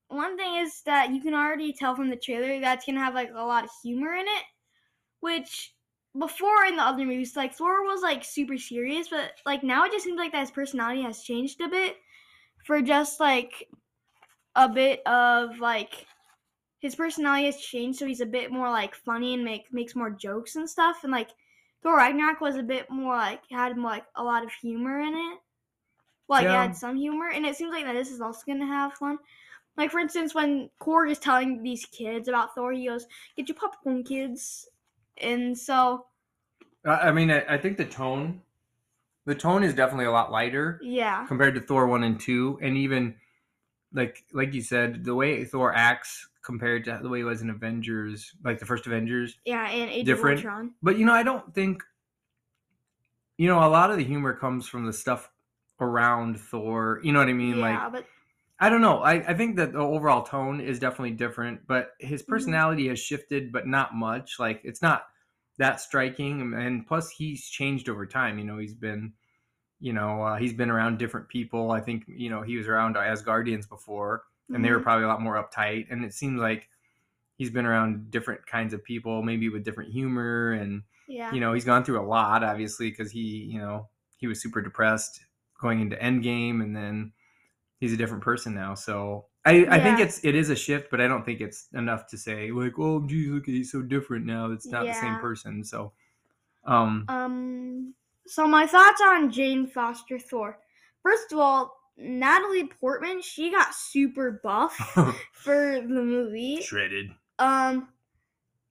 one 0.08 0.36
thing 0.36 0.56
is 0.56 0.82
that 0.86 1.10
you 1.10 1.20
can 1.20 1.34
already 1.34 1.72
tell 1.72 1.96
from 1.96 2.10
the 2.10 2.16
trailer 2.16 2.60
that's 2.60 2.86
gonna 2.86 3.00
have 3.00 3.14
like 3.14 3.30
a 3.34 3.44
lot 3.44 3.64
of 3.64 3.70
humor 3.82 4.14
in 4.14 4.26
it, 4.26 4.44
which 5.20 5.74
before 6.18 6.64
in 6.66 6.76
the 6.76 6.82
other 6.82 7.04
movies, 7.04 7.36
like 7.36 7.54
Thor 7.54 7.82
was 7.82 8.02
like 8.02 8.24
super 8.24 8.56
serious, 8.56 9.08
but 9.08 9.32
like 9.44 9.62
now 9.64 9.84
it 9.84 9.92
just 9.92 10.04
seems 10.04 10.18
like 10.18 10.32
that 10.32 10.40
his 10.40 10.50
personality 10.50 11.02
has 11.02 11.22
changed 11.22 11.60
a 11.60 11.68
bit 11.68 11.96
for 12.64 12.80
just 12.80 13.18
like 13.20 13.68
a 14.54 14.68
bit 14.68 15.04
of 15.06 15.58
like 15.58 16.06
his 16.78 16.94
personality 16.94 17.46
has 17.46 17.56
changed, 17.60 17.98
so 17.98 18.06
he's 18.06 18.20
a 18.20 18.26
bit 18.26 18.52
more 18.52 18.70
like 18.70 18.94
funny 18.94 19.34
and 19.34 19.44
make 19.44 19.72
makes 19.72 19.96
more 19.96 20.10
jokes 20.10 20.56
and 20.56 20.68
stuff, 20.68 20.98
and 21.02 21.10
like 21.12 21.30
Thor 21.82 21.96
Ragnarok 21.96 22.40
was 22.40 22.56
a 22.56 22.62
bit 22.62 22.88
more 22.90 23.16
like 23.16 23.40
had 23.50 23.76
more 23.76 23.90
like 23.90 24.06
a 24.16 24.22
lot 24.22 24.44
of 24.44 24.52
humor 24.52 25.00
in 25.00 25.14
it. 25.14 25.38
Like 26.28 26.44
Yeah. 26.44 26.62
had 26.62 26.76
some 26.76 26.96
humor, 26.96 27.28
and 27.28 27.44
it 27.44 27.56
seems 27.56 27.72
like 27.72 27.84
that 27.84 27.92
this 27.92 28.10
is 28.10 28.20
also 28.20 28.40
gonna 28.46 28.66
have 28.66 28.94
fun. 28.94 29.18
Like 29.76 29.90
for 29.90 29.98
instance, 29.98 30.34
when 30.34 30.70
Korg 30.80 31.10
is 31.10 31.18
telling 31.18 31.62
these 31.62 31.84
kids 31.86 32.28
about 32.28 32.54
Thor, 32.54 32.72
he 32.72 32.86
goes, 32.86 33.06
"Get 33.36 33.48
your 33.48 33.56
popcorn, 33.56 34.04
kids," 34.04 34.68
and 35.18 35.56
so 35.58 36.06
I 36.84 37.08
I 37.08 37.12
mean, 37.12 37.30
I, 37.30 37.58
think 37.58 37.76
the 37.76 37.84
tone, 37.84 38.42
the 39.26 39.34
tone 39.34 39.62
is 39.62 39.74
definitely 39.74 40.06
a 40.06 40.12
lot 40.12 40.30
lighter 40.30 40.80
yeah, 40.82 41.26
compared 41.26 41.54
to 41.56 41.60
Thor 41.60 41.86
one 41.86 42.04
and 42.04 42.18
two, 42.20 42.58
and 42.62 42.76
even 42.76 43.16
like 43.92 44.24
like 44.32 44.54
you 44.54 44.62
said, 44.62 45.04
the 45.04 45.14
way 45.14 45.44
Thor 45.44 45.74
acts 45.74 46.28
compared 46.44 46.84
to 46.84 47.00
the 47.02 47.08
way 47.08 47.18
he 47.18 47.24
was 47.24 47.42
in 47.42 47.50
Avengers, 47.50 48.32
like 48.44 48.58
the 48.58 48.66
first 48.66 48.86
Avengers. 48.86 49.38
yeah, 49.44 49.68
and 49.68 49.90
Age 49.90 50.06
Different. 50.06 50.46
But 50.82 50.98
you 50.98 51.06
know, 51.06 51.14
I 51.14 51.22
don't 51.22 51.54
think 51.54 51.82
you 53.38 53.48
know 53.48 53.58
a 53.58 53.68
lot 53.68 53.90
of 53.90 53.96
the 53.96 54.04
humor 54.04 54.34
comes 54.34 54.68
from 54.68 54.86
the 54.86 54.92
stuff 54.92 55.30
around 55.80 56.40
Thor. 56.40 57.00
You 57.02 57.12
know 57.12 57.18
what 57.20 57.28
I 57.28 57.32
mean? 57.34 57.60
yeah, 57.60 57.60
Like 57.60 57.88
but 57.90 58.06
I 58.60 58.70
don't 58.70 58.80
know. 58.82 59.00
I, 59.00 59.14
I 59.30 59.34
think 59.34 59.56
that 59.56 59.72
the 59.72 59.78
overall 59.80 60.22
tone 60.24 60.60
is 60.60 60.78
definitely 60.78 61.12
different, 61.12 61.66
but 61.66 61.90
his 62.00 62.22
Mm-hmm. 62.28 62.54
personality 62.54 62.88
has 62.88 63.00
shifted, 63.00 63.52
but 63.52 63.66
not 63.66 63.94
much. 63.94 64.36
Like 64.38 64.60
it's 64.64 64.82
not 64.82 65.04
that 65.58 65.80
striking, 65.80 66.54
and- 66.54 66.86
plus 66.86 67.10
he's 67.10 67.46
changed 67.48 67.88
over 67.88 68.06
time. 68.06 68.38
You 68.38 68.44
know, 68.44 68.58
he's 68.58 68.74
been, 68.74 69.14
you 69.80 69.92
know, 69.92 70.22
uh, 70.22 70.36
he's 70.36 70.52
been 70.54 70.70
around 70.70 70.98
different 70.98 71.28
people. 71.28 71.72
I 71.72 71.80
think 71.80 72.04
you 72.08 72.30
know 72.30 72.42
he 72.42 72.56
was 72.56 72.68
around 72.68 72.96
Asgardians 72.96 73.68
before, 73.68 74.24
and 74.52 74.64
they 74.64 74.70
were 74.70 74.80
mhm, 74.80 74.82
probably 74.82 75.04
a 75.04 75.08
lot 75.08 75.22
more 75.22 75.36
uptight. 75.42 75.86
And 75.90 76.04
it 76.04 76.14
seems 76.14 76.40
like 76.40 76.68
he's 77.36 77.50
been 77.50 77.66
around 77.66 78.10
different 78.10 78.46
kinds 78.46 78.74
of 78.74 78.84
people, 78.84 79.22
maybe 79.22 79.48
with 79.48 79.64
different 79.64 79.92
humor, 79.92 80.52
and 80.52 80.82
yeah, 81.06 81.30
you 81.30 81.40
know 81.40 81.52
he's 81.52 81.64
gone 81.64 81.84
through 81.84 82.00
a 82.00 82.06
lot, 82.06 82.44
obviously, 82.44 82.90
because 82.90 83.10
he, 83.12 83.20
you 83.52 83.58
know, 83.60 83.88
he 84.18 84.26
was 84.26 84.40
super 84.42 84.62
depressed 84.62 85.20
going 85.64 85.80
into 85.80 85.96
Endgame, 85.96 86.62
and 86.62 86.76
then 86.76 87.12
he's 87.80 87.92
a 87.92 87.96
different 87.96 88.22
person 88.22 88.54
now. 88.54 88.74
So 88.74 89.24
I, 89.44 89.66
I 89.68 89.80
think 89.80 89.98
it's 89.98 90.22
it 90.24 90.34
is 90.34 90.50
a 90.50 90.54
shift, 90.56 90.90
but 90.90 91.00
I 91.00 91.08
don't 91.08 91.24
think 91.24 91.40
it's 91.40 91.66
enough 91.74 92.06
to 92.08 92.18
say 92.18 92.50
like, 92.52 92.78
oh, 92.78 93.04
geez, 93.06 93.28
look, 93.30 93.46
he's 93.46 93.72
so 93.72 93.82
different 93.82 94.26
now. 94.26 94.52
It's 94.52 94.66
not 94.66 94.84
the 94.86 94.94
same 94.94 95.16
person. 95.16 95.64
So, 95.64 95.92
um, 96.64 97.04
Um, 97.08 97.94
so 98.26 98.46
my 98.46 98.66
thoughts 98.66 99.00
on 99.04 99.30
Jane 99.32 99.66
Foster 99.66 100.18
Thor. 100.18 100.58
First 101.02 101.32
of 101.32 101.38
all, 101.38 101.74
Natalie 101.96 102.66
Portman, 102.80 103.20
she 103.22 103.50
got 103.50 103.74
super 103.74 104.40
buff 104.42 104.74
for 105.32 105.80
the 105.80 106.02
movie. 106.02 106.60
shredded. 106.62 107.10
Um, 107.38 107.88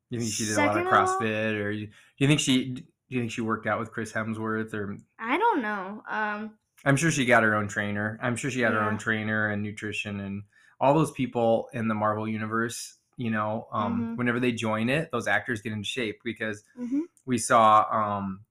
You 0.10 0.20
think 0.20 0.32
she 0.32 0.46
did 0.46 0.58
a 0.58 0.66
lot 0.66 0.78
of 0.78 0.88
all- 0.88 0.92
CrossFit, 0.94 1.60
or 1.62 1.72
you, 1.72 1.90
you 2.18 2.28
think 2.28 2.40
she? 2.40 2.66
Do 2.74 2.84
you 3.10 3.20
think 3.22 3.32
she 3.32 3.42
worked 3.42 3.68
out 3.68 3.80
with 3.80 3.92
Chris 3.92 4.12
Hemsworth, 4.12 4.74
or 4.74 4.98
I 5.20 5.38
don't 5.38 5.62
know. 5.62 6.02
Um, 6.10 6.52
I'm 6.86 6.96
sure 6.98 7.12
she 7.12 7.26
got 7.26 7.44
her 7.44 7.56
own 7.56 7.68
trainer. 7.68 8.20
I'm 8.22 8.36
sure 8.36 8.52
she 8.52 8.62
had 8.62 8.74
her 8.74 8.84
own 8.84 8.98
trainer 8.98 9.48
and 9.50 9.64
nutrition 9.64 10.20
and 10.20 10.44
all 10.80 10.94
those 10.94 11.12
people 11.12 11.70
in 11.74 11.88
the 11.88 11.96
Marvel 11.96 12.28
universe. 12.28 12.98
You 13.16 13.32
know, 13.32 13.68
um, 13.72 14.10
Mhm. 14.10 14.18
whenever 14.18 14.40
they 14.40 14.52
join 14.52 14.90
it, 14.90 15.12
those 15.12 15.28
actors 15.28 15.62
get 15.62 15.72
into 15.74 15.86
shape 15.88 16.22
because 16.24 16.64
hmm 16.76 17.02
we 17.26 17.38
saw 17.38 17.86
um 17.92 18.44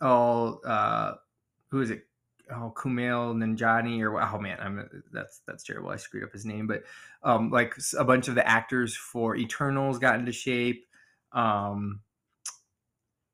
oh 0.00 0.58
uh 0.60 1.14
who 1.68 1.80
is 1.80 1.90
it 1.90 2.06
oh 2.50 2.72
kumail 2.76 3.34
nanjani 3.34 4.00
or 4.00 4.20
oh 4.20 4.38
man 4.38 4.58
i'm 4.60 5.04
that's 5.12 5.40
that's 5.46 5.62
terrible 5.62 5.90
i 5.90 5.96
screwed 5.96 6.24
up 6.24 6.32
his 6.32 6.44
name 6.44 6.66
but 6.66 6.82
um 7.22 7.50
like 7.50 7.74
a 7.98 8.04
bunch 8.04 8.28
of 8.28 8.34
the 8.34 8.46
actors 8.46 8.96
for 8.96 9.36
eternals 9.36 9.98
got 9.98 10.18
into 10.18 10.32
shape 10.32 10.86
um 11.32 12.00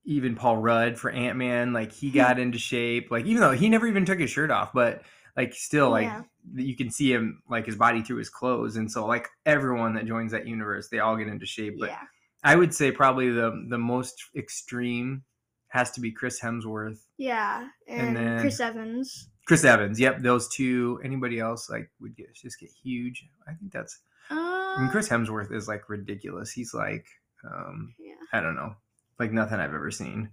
even 0.09 0.35
paul 0.35 0.57
rudd 0.57 0.99
for 0.99 1.11
ant-man 1.11 1.73
like 1.73 1.93
he 1.93 2.11
got 2.23 2.38
into 2.38 2.59
shape 2.59 3.11
like 3.11 3.25
even 3.27 3.41
though 3.41 3.53
he 3.53 3.69
never 3.69 3.87
even 3.87 4.05
took 4.05 4.19
his 4.19 4.31
shirt 4.31 4.50
off 4.50 4.73
but 4.73 5.03
like 5.37 5.53
still 5.55 5.91
like 5.91 6.05
Yeah. 6.07 6.23
you 6.55 6.75
can 6.75 6.91
see 6.91 7.12
him 7.12 7.43
like 7.49 7.67
his 7.67 7.77
body 7.77 8.03
through 8.03 8.17
his 8.19 8.31
clothes 8.31 8.77
and 8.77 8.91
so 8.91 9.07
like 9.07 9.29
everyone 9.47 9.95
that 9.95 10.07
joins 10.07 10.33
that 10.33 10.47
universe 10.49 10.88
they 10.88 10.99
all 10.99 11.17
get 11.17 11.29
into 11.29 11.47
shape 11.47 11.75
but 11.79 11.91
yeah. 11.91 12.00
I 12.45 12.55
would 12.55 12.73
say 12.73 12.93
probably 12.93 13.31
the 13.31 13.67
the 13.69 13.79
most 13.79 14.15
extreme 14.37 15.25
has 15.71 15.91
to 15.91 16.00
be 16.00 16.11
Chris 16.12 16.41
Hemsworth, 16.41 17.00
Yeah. 17.19 17.67
And, 17.87 18.17
then- 18.17 18.41
Chris 18.41 18.59
Evans. 18.61 19.29
Chris 19.47 19.65
Evans. 19.65 19.99
Yep, 20.00 20.21
those 20.23 20.49
two. 20.49 21.00
Anybody 21.05 21.41
else 21.41 21.69
like 21.69 21.91
would 22.00 22.17
get 22.17 22.33
just 22.35 22.59
get 22.61 22.71
huge. 22.71 23.27
I 23.47 23.53
think 23.55 23.73
that's. 23.73 24.00
Uh, 24.31 24.35
I 24.37 24.77
mean, 24.81 24.88
Chris 24.91 25.09
Hemsworth 25.09 25.53
is 25.53 25.67
like 25.69 25.88
ridiculous. 25.91 26.53
He's 26.53 26.73
like, 26.73 27.05
um, 27.45 27.93
Yeah. 27.99 28.15
I 28.33 28.41
don't 28.41 28.55
know, 28.55 28.77
like 29.19 29.33
nothing 29.33 29.59
I've 29.61 29.75
ever 29.75 29.91
seen. 29.91 30.31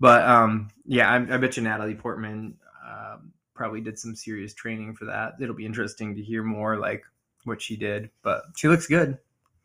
But 0.00 0.22
um, 0.28 0.68
yeah, 0.86 1.10
I, 1.10 1.16
I 1.16 1.36
bet 1.36 1.56
you 1.56 1.62
Natalie 1.62 1.94
Portman 1.94 2.56
um, 2.86 3.32
probably 3.54 3.80
did 3.80 3.98
some 3.98 4.14
serious 4.14 4.52
training 4.54 4.94
for 4.94 5.04
that. 5.06 5.34
It'll 5.40 5.54
be 5.54 5.66
interesting 5.66 6.14
to 6.14 6.22
hear 6.22 6.42
more 6.42 6.76
like 6.78 7.04
what 7.44 7.62
she 7.62 7.76
did, 7.76 8.10
but 8.22 8.42
she 8.56 8.68
looks 8.68 8.86
good. 8.86 9.18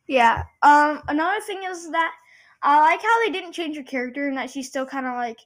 Yeah. 0.08 0.44
Um. 0.62 1.02
Another 1.08 1.40
thing 1.42 1.62
is 1.70 1.92
that 1.92 2.14
I 2.62 2.80
like 2.80 3.02
how 3.02 3.26
they 3.26 3.32
didn't 3.32 3.54
change 3.54 3.78
her 3.78 3.84
character 3.84 4.28
and 4.28 4.38
that 4.38 4.50
she's 4.50 4.68
still 4.68 4.86
kind 4.86 5.06
of 5.06 5.14
like 5.14 5.40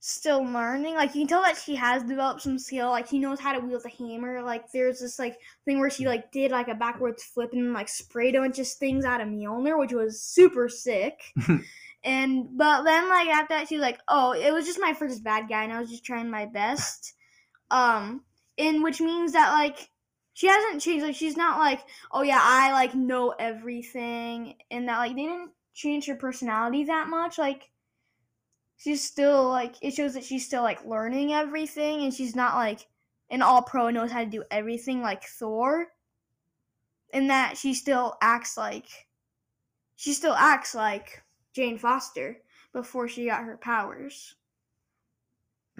still 0.00 0.44
learning. 0.44 0.94
Like 0.94 1.14
you 1.14 1.22
can 1.22 1.28
tell 1.28 1.42
that 1.42 1.56
she 1.56 1.74
has 1.76 2.02
developed 2.02 2.42
some 2.42 2.58
skill. 2.58 2.90
Like 2.90 3.08
she 3.08 3.18
knows 3.18 3.40
how 3.40 3.52
to 3.52 3.64
wield 3.64 3.84
a 3.86 3.88
hammer. 3.88 4.42
Like 4.42 4.70
there's 4.70 5.00
this 5.00 5.18
like 5.18 5.38
thing 5.64 5.78
where 5.80 5.90
she 5.90 6.06
like 6.06 6.30
did 6.30 6.50
like 6.50 6.68
a 6.68 6.74
backwards 6.74 7.24
flip 7.24 7.52
and 7.52 7.72
like 7.72 7.88
sprayed 7.88 8.34
a 8.34 8.40
bunch 8.40 8.58
of 8.58 8.68
things 8.68 9.04
out 9.04 9.22
of 9.22 9.28
Mjolnir, 9.28 9.78
which 9.78 9.92
was 9.92 10.20
super 10.20 10.68
sick. 10.68 11.32
and 12.04 12.56
but 12.56 12.82
then 12.84 13.08
like 13.08 13.28
after 13.28 13.54
that, 13.54 13.68
she's 13.68 13.80
like, 13.80 13.98
oh, 14.08 14.32
it 14.32 14.52
was 14.52 14.66
just 14.66 14.78
my 14.80 14.92
first 14.92 15.24
bad 15.24 15.48
guy, 15.48 15.64
and 15.64 15.72
I 15.72 15.80
was 15.80 15.90
just 15.90 16.04
trying 16.04 16.30
my 16.30 16.46
best. 16.46 17.14
Um. 17.70 18.22
In 18.56 18.82
which 18.84 19.00
means 19.00 19.32
that 19.32 19.50
like 19.50 19.90
she 20.34 20.46
hasn't 20.46 20.80
changed. 20.80 21.04
Like 21.04 21.16
she's 21.16 21.36
not 21.36 21.58
like 21.58 21.80
oh 22.12 22.22
yeah, 22.22 22.38
I 22.40 22.70
like 22.70 22.94
know 22.94 23.34
everything, 23.36 24.54
and 24.70 24.88
that 24.88 24.98
like 24.98 25.16
they 25.16 25.22
didn't 25.22 25.50
change 25.74 26.06
her 26.06 26.14
personality 26.14 26.84
that 26.84 27.08
much. 27.08 27.36
Like 27.36 27.72
she's 28.76 29.02
still 29.02 29.48
like 29.48 29.74
it 29.82 29.94
shows 29.94 30.14
that 30.14 30.22
she's 30.22 30.46
still 30.46 30.62
like 30.62 30.84
learning 30.84 31.32
everything, 31.32 32.02
and 32.02 32.14
she's 32.14 32.36
not 32.36 32.54
like 32.54 32.86
an 33.28 33.42
all 33.42 33.62
pro 33.62 33.90
knows 33.90 34.12
how 34.12 34.20
to 34.22 34.30
do 34.30 34.44
everything 34.52 35.02
like 35.02 35.24
Thor. 35.24 35.88
In 37.12 37.26
that 37.26 37.56
she 37.56 37.74
still 37.74 38.16
acts 38.22 38.56
like 38.56 38.86
she 39.96 40.12
still 40.12 40.34
acts 40.34 40.76
like 40.76 41.23
Jane 41.54 41.78
Foster 41.78 42.38
before 42.72 43.08
she 43.08 43.26
got 43.26 43.44
her 43.44 43.56
powers. 43.56 44.34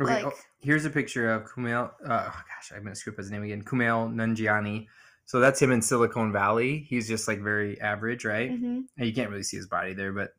Okay, 0.00 0.22
Like- 0.24 0.32
oh, 0.32 0.38
here's 0.60 0.84
a 0.84 0.90
picture 0.90 1.30
of 1.30 1.44
Kumail. 1.44 1.90
Uh, 2.04 2.30
oh 2.30 2.42
gosh, 2.48 2.72
I'm 2.74 2.82
gonna 2.82 2.94
screw 2.94 3.12
up 3.12 3.18
his 3.18 3.30
name 3.30 3.42
again. 3.42 3.62
Kumail 3.62 4.12
Nanjiani. 4.12 4.86
So 5.26 5.40
that's 5.40 5.60
him 5.60 5.70
in 5.72 5.80
Silicon 5.82 6.32
Valley. 6.32 6.78
He's 6.88 7.08
just 7.08 7.28
like 7.28 7.40
very 7.40 7.80
average, 7.80 8.24
right? 8.24 8.50
hmm 8.50 8.82
And 8.96 9.06
you 9.06 9.12
can't 9.12 9.30
really 9.30 9.42
see 9.42 9.56
his 9.56 9.66
body 9.66 9.94
there, 9.94 10.12
but 10.12 10.34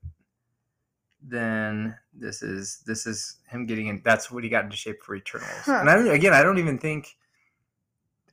then 1.21 1.95
this 2.13 2.43
is 2.43 2.83
this 2.85 3.05
is 3.07 3.37
him 3.49 3.65
getting 3.65 3.87
in. 3.87 4.01
That's 4.03 4.29
what 4.29 4.43
he 4.43 4.49
got 4.49 4.65
into 4.65 4.77
shape 4.77 5.01
for 5.01 5.15
Eternals. 5.15 5.49
Huh. 5.63 5.77
And 5.81 5.89
I 5.89 5.95
don't, 5.95 6.09
again, 6.09 6.33
I 6.33 6.43
don't 6.43 6.59
even 6.59 6.77
think. 6.77 7.15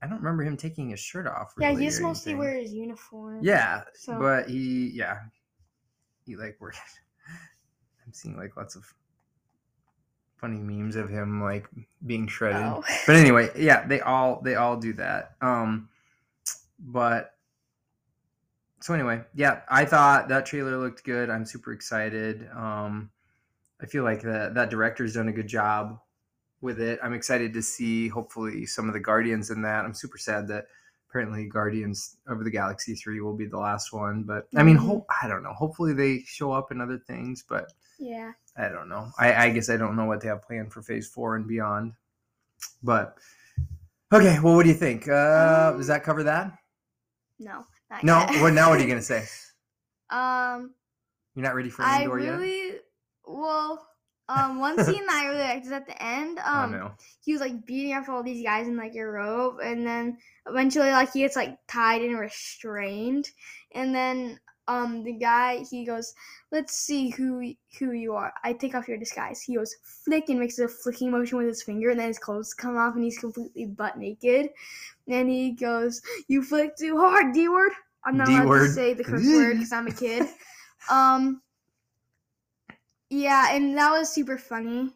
I 0.02 0.08
don't 0.08 0.18
remember 0.18 0.42
him 0.42 0.56
taking 0.56 0.90
his 0.90 0.98
shirt 1.00 1.28
off. 1.28 1.54
Yeah, 1.58 1.68
really 1.68 1.82
he 1.84 1.86
just 1.88 2.02
mostly 2.02 2.34
wears 2.34 2.64
his 2.64 2.74
uniform. 2.74 3.38
Yeah, 3.42 3.82
So- 3.94 4.18
but 4.18 4.48
he, 4.48 4.90
yeah, 4.92 5.20
he 6.24 6.36
like 6.36 6.56
work. 6.60 6.74
I'm 8.06 8.12
seeing 8.12 8.36
like 8.36 8.56
lots 8.56 8.76
of 8.76 8.92
funny 10.42 10.58
memes 10.58 10.96
of 10.96 11.08
him 11.08 11.40
like 11.40 11.68
being 12.04 12.26
shredded. 12.26 12.62
Oh. 12.62 12.84
But 13.06 13.16
anyway, 13.16 13.50
yeah, 13.56 13.86
they 13.86 14.00
all 14.00 14.40
they 14.42 14.56
all 14.56 14.76
do 14.76 14.92
that. 14.94 15.36
Um, 15.40 15.88
but 16.78 17.34
so 18.80 18.92
anyway, 18.94 19.22
yeah, 19.34 19.60
I 19.68 19.84
thought 19.84 20.28
that 20.28 20.44
trailer 20.44 20.76
looked 20.76 21.04
good. 21.04 21.30
I'm 21.30 21.46
super 21.46 21.72
excited. 21.72 22.48
Um, 22.54 23.10
I 23.80 23.86
feel 23.86 24.02
like 24.02 24.22
that 24.22 24.54
that 24.54 24.70
director's 24.70 25.14
done 25.14 25.28
a 25.28 25.32
good 25.32 25.46
job 25.46 26.00
with 26.60 26.80
it. 26.80 26.98
I'm 27.02 27.14
excited 27.14 27.52
to 27.54 27.62
see 27.62 28.08
hopefully 28.08 28.66
some 28.66 28.88
of 28.88 28.94
the 28.94 29.00
Guardians 29.00 29.50
in 29.50 29.62
that. 29.62 29.84
I'm 29.84 29.94
super 29.94 30.18
sad 30.18 30.48
that 30.48 30.66
apparently 31.12 31.46
Guardians 31.46 32.16
of 32.26 32.42
the 32.42 32.50
Galaxy 32.50 32.94
3 32.94 33.20
will 33.20 33.36
be 33.36 33.44
the 33.44 33.58
last 33.58 33.92
one, 33.92 34.22
but 34.22 34.46
I 34.56 34.62
mean, 34.62 34.78
Mhm. 34.78 34.86
ho- 34.86 35.06
I 35.22 35.28
don't 35.28 35.42
know. 35.42 35.52
Hopefully 35.52 35.92
they 35.92 36.20
show 36.20 36.52
up 36.52 36.72
in 36.72 36.80
other 36.80 36.96
things, 36.98 37.44
but 37.46 37.70
Yeah. 37.98 38.32
I 38.56 38.68
don't 38.70 38.88
know. 38.88 39.10
I, 39.18 39.34
I 39.34 39.50
guess 39.50 39.68
I 39.68 39.76
don't 39.76 39.94
know 39.94 40.06
what 40.06 40.22
they 40.22 40.28
have 40.28 40.40
planned 40.42 40.72
for 40.72 40.80
phase 40.80 41.06
4 41.06 41.36
and 41.36 41.46
beyond. 41.46 41.92
But 42.82 43.18
okay, 44.10 44.38
well 44.40 44.54
what 44.56 44.62
do 44.62 44.70
you 44.70 44.74
think? 44.74 45.06
Uh, 45.06 45.72
does 45.72 45.90
Um, 45.90 45.94
that 45.94 46.02
cover 46.02 46.22
that? 46.22 46.56
No. 47.38 47.66
No. 48.02 48.20
yet. 48.30 48.40
What 48.40 48.54
now 48.54 48.70
what 48.70 48.78
are 48.78 48.82
you 48.82 48.88
going 48.94 48.98
to 48.98 49.04
say? 49.04 49.26
Um, 50.08 50.74
You're 51.34 51.42
not 51.44 51.54
ready 51.54 51.68
for 51.68 51.82
I 51.82 52.02
Andor 52.04 52.18
yet? 52.20 52.84
well. 53.26 53.86
Um, 54.28 54.60
one 54.60 54.76
scene 54.84 55.06
that 55.06 55.22
I 55.24 55.26
really 55.26 55.42
liked 55.42 55.66
is 55.66 55.72
at 55.72 55.86
the 55.86 56.02
end. 56.02 56.38
Um, 56.38 56.92
he 57.24 57.32
was 57.32 57.40
like 57.40 57.66
beating 57.66 57.94
up 57.94 58.08
all 58.08 58.22
these 58.22 58.42
guys 58.44 58.68
in 58.68 58.76
like 58.76 58.94
a 58.94 59.04
robe, 59.04 59.58
and 59.62 59.86
then 59.86 60.18
eventually 60.46 60.90
like 60.90 61.12
he 61.12 61.20
gets 61.20 61.36
like 61.36 61.58
tied 61.68 62.02
and 62.02 62.18
restrained, 62.18 63.30
and 63.72 63.94
then 63.94 64.38
um 64.68 65.02
the 65.02 65.12
guy 65.12 65.64
he 65.70 65.84
goes, 65.84 66.14
"Let's 66.50 66.76
see 66.76 67.10
who 67.10 67.54
who 67.78 67.92
you 67.92 68.14
are." 68.14 68.32
I 68.44 68.52
take 68.52 68.74
off 68.74 68.88
your 68.88 68.98
disguise. 68.98 69.42
He 69.42 69.56
goes 69.56 69.74
flick 69.82 70.28
and 70.28 70.38
makes 70.38 70.58
a 70.58 70.68
flicking 70.68 71.10
motion 71.10 71.38
with 71.38 71.48
his 71.48 71.62
finger, 71.62 71.90
and 71.90 71.98
then 71.98 72.08
his 72.08 72.18
clothes 72.18 72.54
come 72.54 72.76
off, 72.76 72.94
and 72.94 73.04
he's 73.04 73.18
completely 73.18 73.66
butt 73.66 73.98
naked. 73.98 74.50
And 75.08 75.28
he 75.28 75.52
goes, 75.52 76.00
"You 76.28 76.42
flick 76.42 76.76
too 76.76 76.96
hard, 76.96 77.34
D 77.34 77.48
word." 77.48 77.72
I'm 78.04 78.16
not 78.16 78.28
allowed 78.28 78.58
to 78.58 78.68
say 78.68 78.94
the 78.94 79.04
curse 79.04 79.26
word 79.26 79.54
because 79.56 79.72
I'm 79.72 79.86
a 79.88 79.92
kid. 79.92 80.26
Um. 80.90 81.42
Yeah, 83.12 83.54
and 83.54 83.76
that 83.76 83.90
was 83.90 84.08
super 84.08 84.38
funny. 84.38 84.90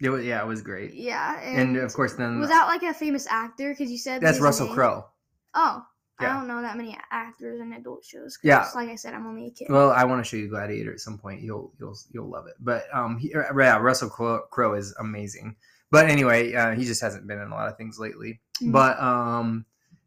It 0.00 0.10
was, 0.10 0.24
yeah, 0.24 0.42
it 0.42 0.46
was 0.46 0.60
great. 0.62 0.92
Yeah, 0.94 1.40
and, 1.40 1.76
And 1.76 1.76
of 1.78 1.92
course 1.94 2.14
then 2.14 2.38
was 2.38 2.48
that 2.50 2.66
like 2.66 2.82
a 2.82 2.92
famous 2.92 3.26
actor? 3.28 3.70
Because 3.70 3.90
you 3.90 3.98
said 3.98 4.20
that's 4.20 4.40
Russell. 4.40 4.68
Crowe. 4.74 5.06
Oh, 5.54 5.82
Yeah. 6.20 6.30
I 6.30 6.38
don't 6.38 6.48
know 6.48 6.60
that 6.60 6.76
many 6.76 6.98
actors 7.10 7.60
in 7.60 7.72
adult 7.72 8.04
shows. 8.04 8.36
'cause 8.36 8.44
Yeah. 8.44 8.68
like 8.74 8.88
I 8.90 8.96
said, 8.96 9.14
I'm 9.14 9.26
only 9.26 9.46
a 9.46 9.50
kid. 9.50 9.68
Well, 9.70 9.90
I 9.90 10.04
want 10.04 10.22
to 10.24 10.28
show 10.28 10.36
you 10.36 10.48
Gladiator 10.48 10.92
at 10.92 11.00
some 11.00 11.18
point. 11.18 11.40
You'll 11.40 11.72
you'll 11.78 11.96
you'll 12.12 12.28
love 12.28 12.46
it. 12.46 12.54
But 12.60 12.84
um, 12.94 13.16
he, 13.18 13.32
uh, 13.34 13.56
yeah, 13.56 13.78
Russell 13.78 14.10
Crowe 14.10 14.74
is 14.74 14.94
amazing. 14.98 15.56
But 15.90 16.10
anyway, 16.10 16.52
uh, 16.54 16.72
he 16.72 16.84
just 16.84 17.00
hasn't 17.00 17.26
been 17.26 17.38
in 17.40 17.48
a 17.48 17.54
lot 17.54 17.68
of 17.68 17.76
things 17.76 17.98
lately. 17.98 18.40
Mhm. 18.60 18.72
But 18.72 19.00
um, 19.00 19.64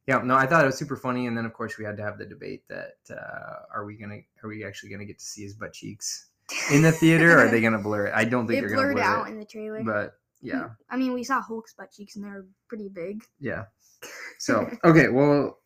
yeah, 0.07 0.17
no, 0.19 0.35
I 0.35 0.45
thought 0.45 0.63
it 0.63 0.67
was 0.67 0.77
super 0.77 0.95
funny. 0.97 1.25
And 1.27 1.37
then 1.37 1.45
of 1.45 1.53
course 1.53 1.77
we 1.77 1.85
had 1.85 1.97
to 1.97 2.03
have 2.03 2.17
the 2.17 2.25
debate 2.25 2.63
that 2.69 2.97
uh, 3.09 3.63
are 3.73 3.85
we 3.85 3.95
gonna 3.97 4.19
are 4.43 4.49
we 4.49 4.63
actually 4.65 4.89
gonna 4.91 5.05
get 5.05 5.19
to 5.19 5.25
see 5.25 5.43
his 5.43 5.53
butt 5.55 5.73
cheeks 5.73 6.27
in 6.71 6.81
the 6.81 6.91
theater? 6.91 7.37
or 7.37 7.45
are 7.45 7.49
they 7.49 7.61
gonna 7.65 7.79
blur 7.79 8.07
it? 8.07 8.13
I 8.15 8.25
don't 8.25 8.47
think 8.47 8.59
it 8.59 8.61
they're 8.61 8.75
gonna 8.75 8.93
blur 8.93 9.01
it 9.01 9.03
out 9.03 9.27
it. 9.27 9.31
in 9.31 9.39
the 9.39 9.45
trailer. 9.45 9.83
But 9.83 10.13
yeah, 10.41 10.55
mm, 10.55 10.75
I 10.89 10.97
mean, 10.97 11.13
we 11.13 11.23
saw 11.23 11.41
Hulk's 11.41 11.73
butt 11.73 11.91
cheeks 11.91 12.15
and 12.15 12.25
they're 12.25 12.45
pretty 12.67 12.89
big. 12.89 13.23
yeah. 13.39 13.65
So 14.37 14.69
okay, 14.83 15.07
well, 15.07 15.57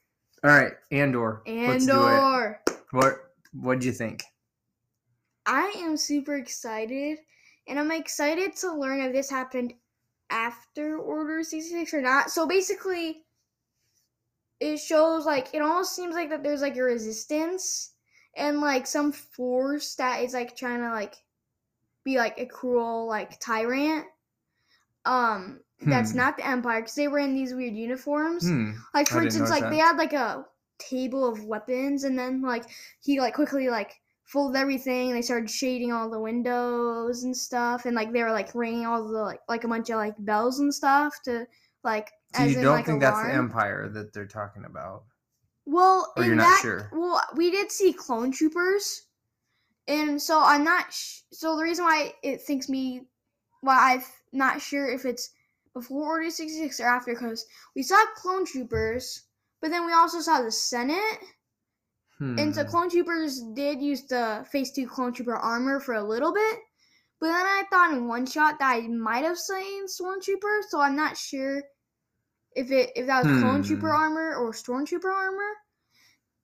all 0.43 0.49
right, 0.51 0.73
Andor. 0.91 1.41
Do. 1.45 1.51
Andor. 1.51 2.61
What 2.91 3.15
what 3.51 3.79
did 3.79 3.85
you 3.85 3.91
think? 3.91 4.23
I 5.45 5.73
am 5.77 5.97
super 5.97 6.35
excited, 6.35 7.17
and 7.67 7.79
I'm 7.79 7.91
excited 7.91 8.55
to 8.57 8.71
learn 8.73 9.01
if 9.01 9.11
this 9.11 9.29
happened 9.29 9.73
after 10.29 10.97
Order 10.99 11.43
66 11.43 11.93
or 11.93 12.01
not. 12.01 12.29
So 12.29 12.47
basically, 12.47 13.23
it 14.59 14.77
shows 14.77 15.25
like 15.25 15.49
it 15.53 15.61
almost 15.61 15.95
seems 15.95 16.13
like 16.13 16.29
that 16.29 16.43
there's 16.43 16.61
like 16.61 16.77
a 16.77 16.83
resistance 16.83 17.93
and 18.39 18.62
like 18.62 18.88
some 18.88 19.12
force 19.12 19.95
that 19.95 20.23
is 20.23 20.34
like 20.34 20.56
trying 20.56 20.80
to 20.80 20.89
like 20.89 21.15
be 22.04 22.17
like 22.17 22.39
a 22.39 22.45
cruel 22.45 23.08
like 23.08 23.39
tyrant. 23.39 24.06
Um, 25.06 25.62
that's 25.82 26.12
Hmm. 26.12 26.17
not 26.17 26.38
the 26.38 26.47
Empire 26.47 26.82
because 26.82 26.95
they 26.95 27.08
were 27.08 27.19
in 27.19 27.34
these 27.36 27.54
weird 27.54 27.75
uniforms. 27.75 28.47
Hmm. 28.47 28.71
Like 28.93 29.08
for 29.08 29.21
instance, 29.21 29.49
like 29.49 29.69
they 29.69 29.78
had 29.78 29.97
like 29.97 30.13
a 30.13 30.45
table 30.78 31.28
of 31.28 31.45
weapons, 31.45 32.04
and 32.04 32.17
then 32.17 32.41
like 32.41 32.65
he 33.02 33.19
like 33.19 33.34
quickly 33.34 33.69
like 33.69 34.02
of 34.36 34.56
everything. 34.56 35.12
They 35.12 35.21
started 35.21 35.49
shading 35.49 35.91
all 35.91 36.10
the 36.10 36.19
windows 36.19 37.23
and 37.23 37.36
stuff, 37.36 37.86
and 37.86 37.95
like 37.95 38.12
they 38.13 38.23
were 38.23 38.32
like 38.32 38.54
ringing 38.54 38.86
all 38.86 39.08
the 39.08 39.17
like 39.21 39.41
like 39.47 39.63
a 39.63 39.67
bunch 39.67 39.89
of 39.89 39.95
like 39.97 40.15
bells 40.19 40.60
and 40.60 40.73
stuff 40.73 41.21
to 41.23 41.47
like. 41.84 42.12
So 42.36 42.43
as 42.43 42.52
you 42.52 42.58
in, 42.60 42.63
don't 42.63 42.75
like, 42.75 42.86
think 42.86 42.99
that's 43.02 43.23
the. 43.23 43.34
Empire 43.34 43.89
that 43.89 44.13
they're 44.13 44.28
talking 44.28 44.65
about? 44.65 45.04
Well, 45.71 46.12
Or 46.17 46.23
in 46.23 46.29
you're 46.29 46.36
not 46.36 46.45
that, 46.45 46.62
sure? 46.63 46.89
well, 46.91 47.21
we 47.36 47.51
did 47.51 47.71
see 47.71 47.93
clone 47.93 48.32
troopers, 48.32 49.03
and 49.88 50.19
so 50.19 50.41
I'm 50.41 50.63
not. 50.63 50.91
Sh- 50.91 51.21
so 51.32 51.55
the 51.55 51.63
reason 51.63 51.86
why 51.86 52.13
it 52.23 52.41
thinks 52.41 52.69
me, 52.69 53.05
why 53.62 53.93
I'm 53.93 54.03
not 54.32 54.62
sure 54.62 54.89
if 54.89 55.05
it's 55.05 55.29
before 55.75 56.08
Order 56.08 56.32
sixty 56.32 56.58
six 56.58 56.79
or 56.79 56.88
after, 56.88 57.13
because 57.13 57.45
we 57.75 57.84
saw 57.84 58.03
clone 58.15 58.45
troopers, 58.45 59.25
but 59.62 59.69
then 59.69 59.86
we 59.86 59.93
also 59.93 60.21
saw 60.21 60.41
the 60.41 60.51
Senate, 60.51 61.19
and 62.36 62.55
so 62.55 62.63
Hmm. 62.63 62.69
clone 62.69 62.89
troopers 62.89 63.39
did 63.53 63.79
use 63.79 64.08
the 64.08 64.47
Phase 64.51 64.71
Two 64.71 64.88
clone 64.88 65.13
trooper 65.13 65.36
armor 65.36 65.79
for 65.79 65.93
a 65.93 66.03
little 66.03 66.34
bit, 66.34 66.60
but 67.19 67.27
then 67.27 67.45
I 67.45 67.63
thought 67.69 67.93
in 67.93 68.08
one 68.08 68.25
shot 68.25 68.58
that 68.58 68.75
I 68.75 68.88
might 68.88 69.23
have 69.23 69.38
seen 69.38 69.86
stormtrooper, 69.86 70.63
so 70.67 70.82
I'm 70.82 70.95
not 70.95 71.15
sure 71.15 71.62
if 72.55 72.71
it 72.71 72.91
if 72.95 73.07
that 73.07 73.23
was 73.25 73.39
clone 73.41 73.57
Hmm. 73.62 73.67
trooper 73.67 73.89
armor 73.89 74.35
or 74.35 74.51
stormtrooper 74.51 75.13
armor. 75.13 75.51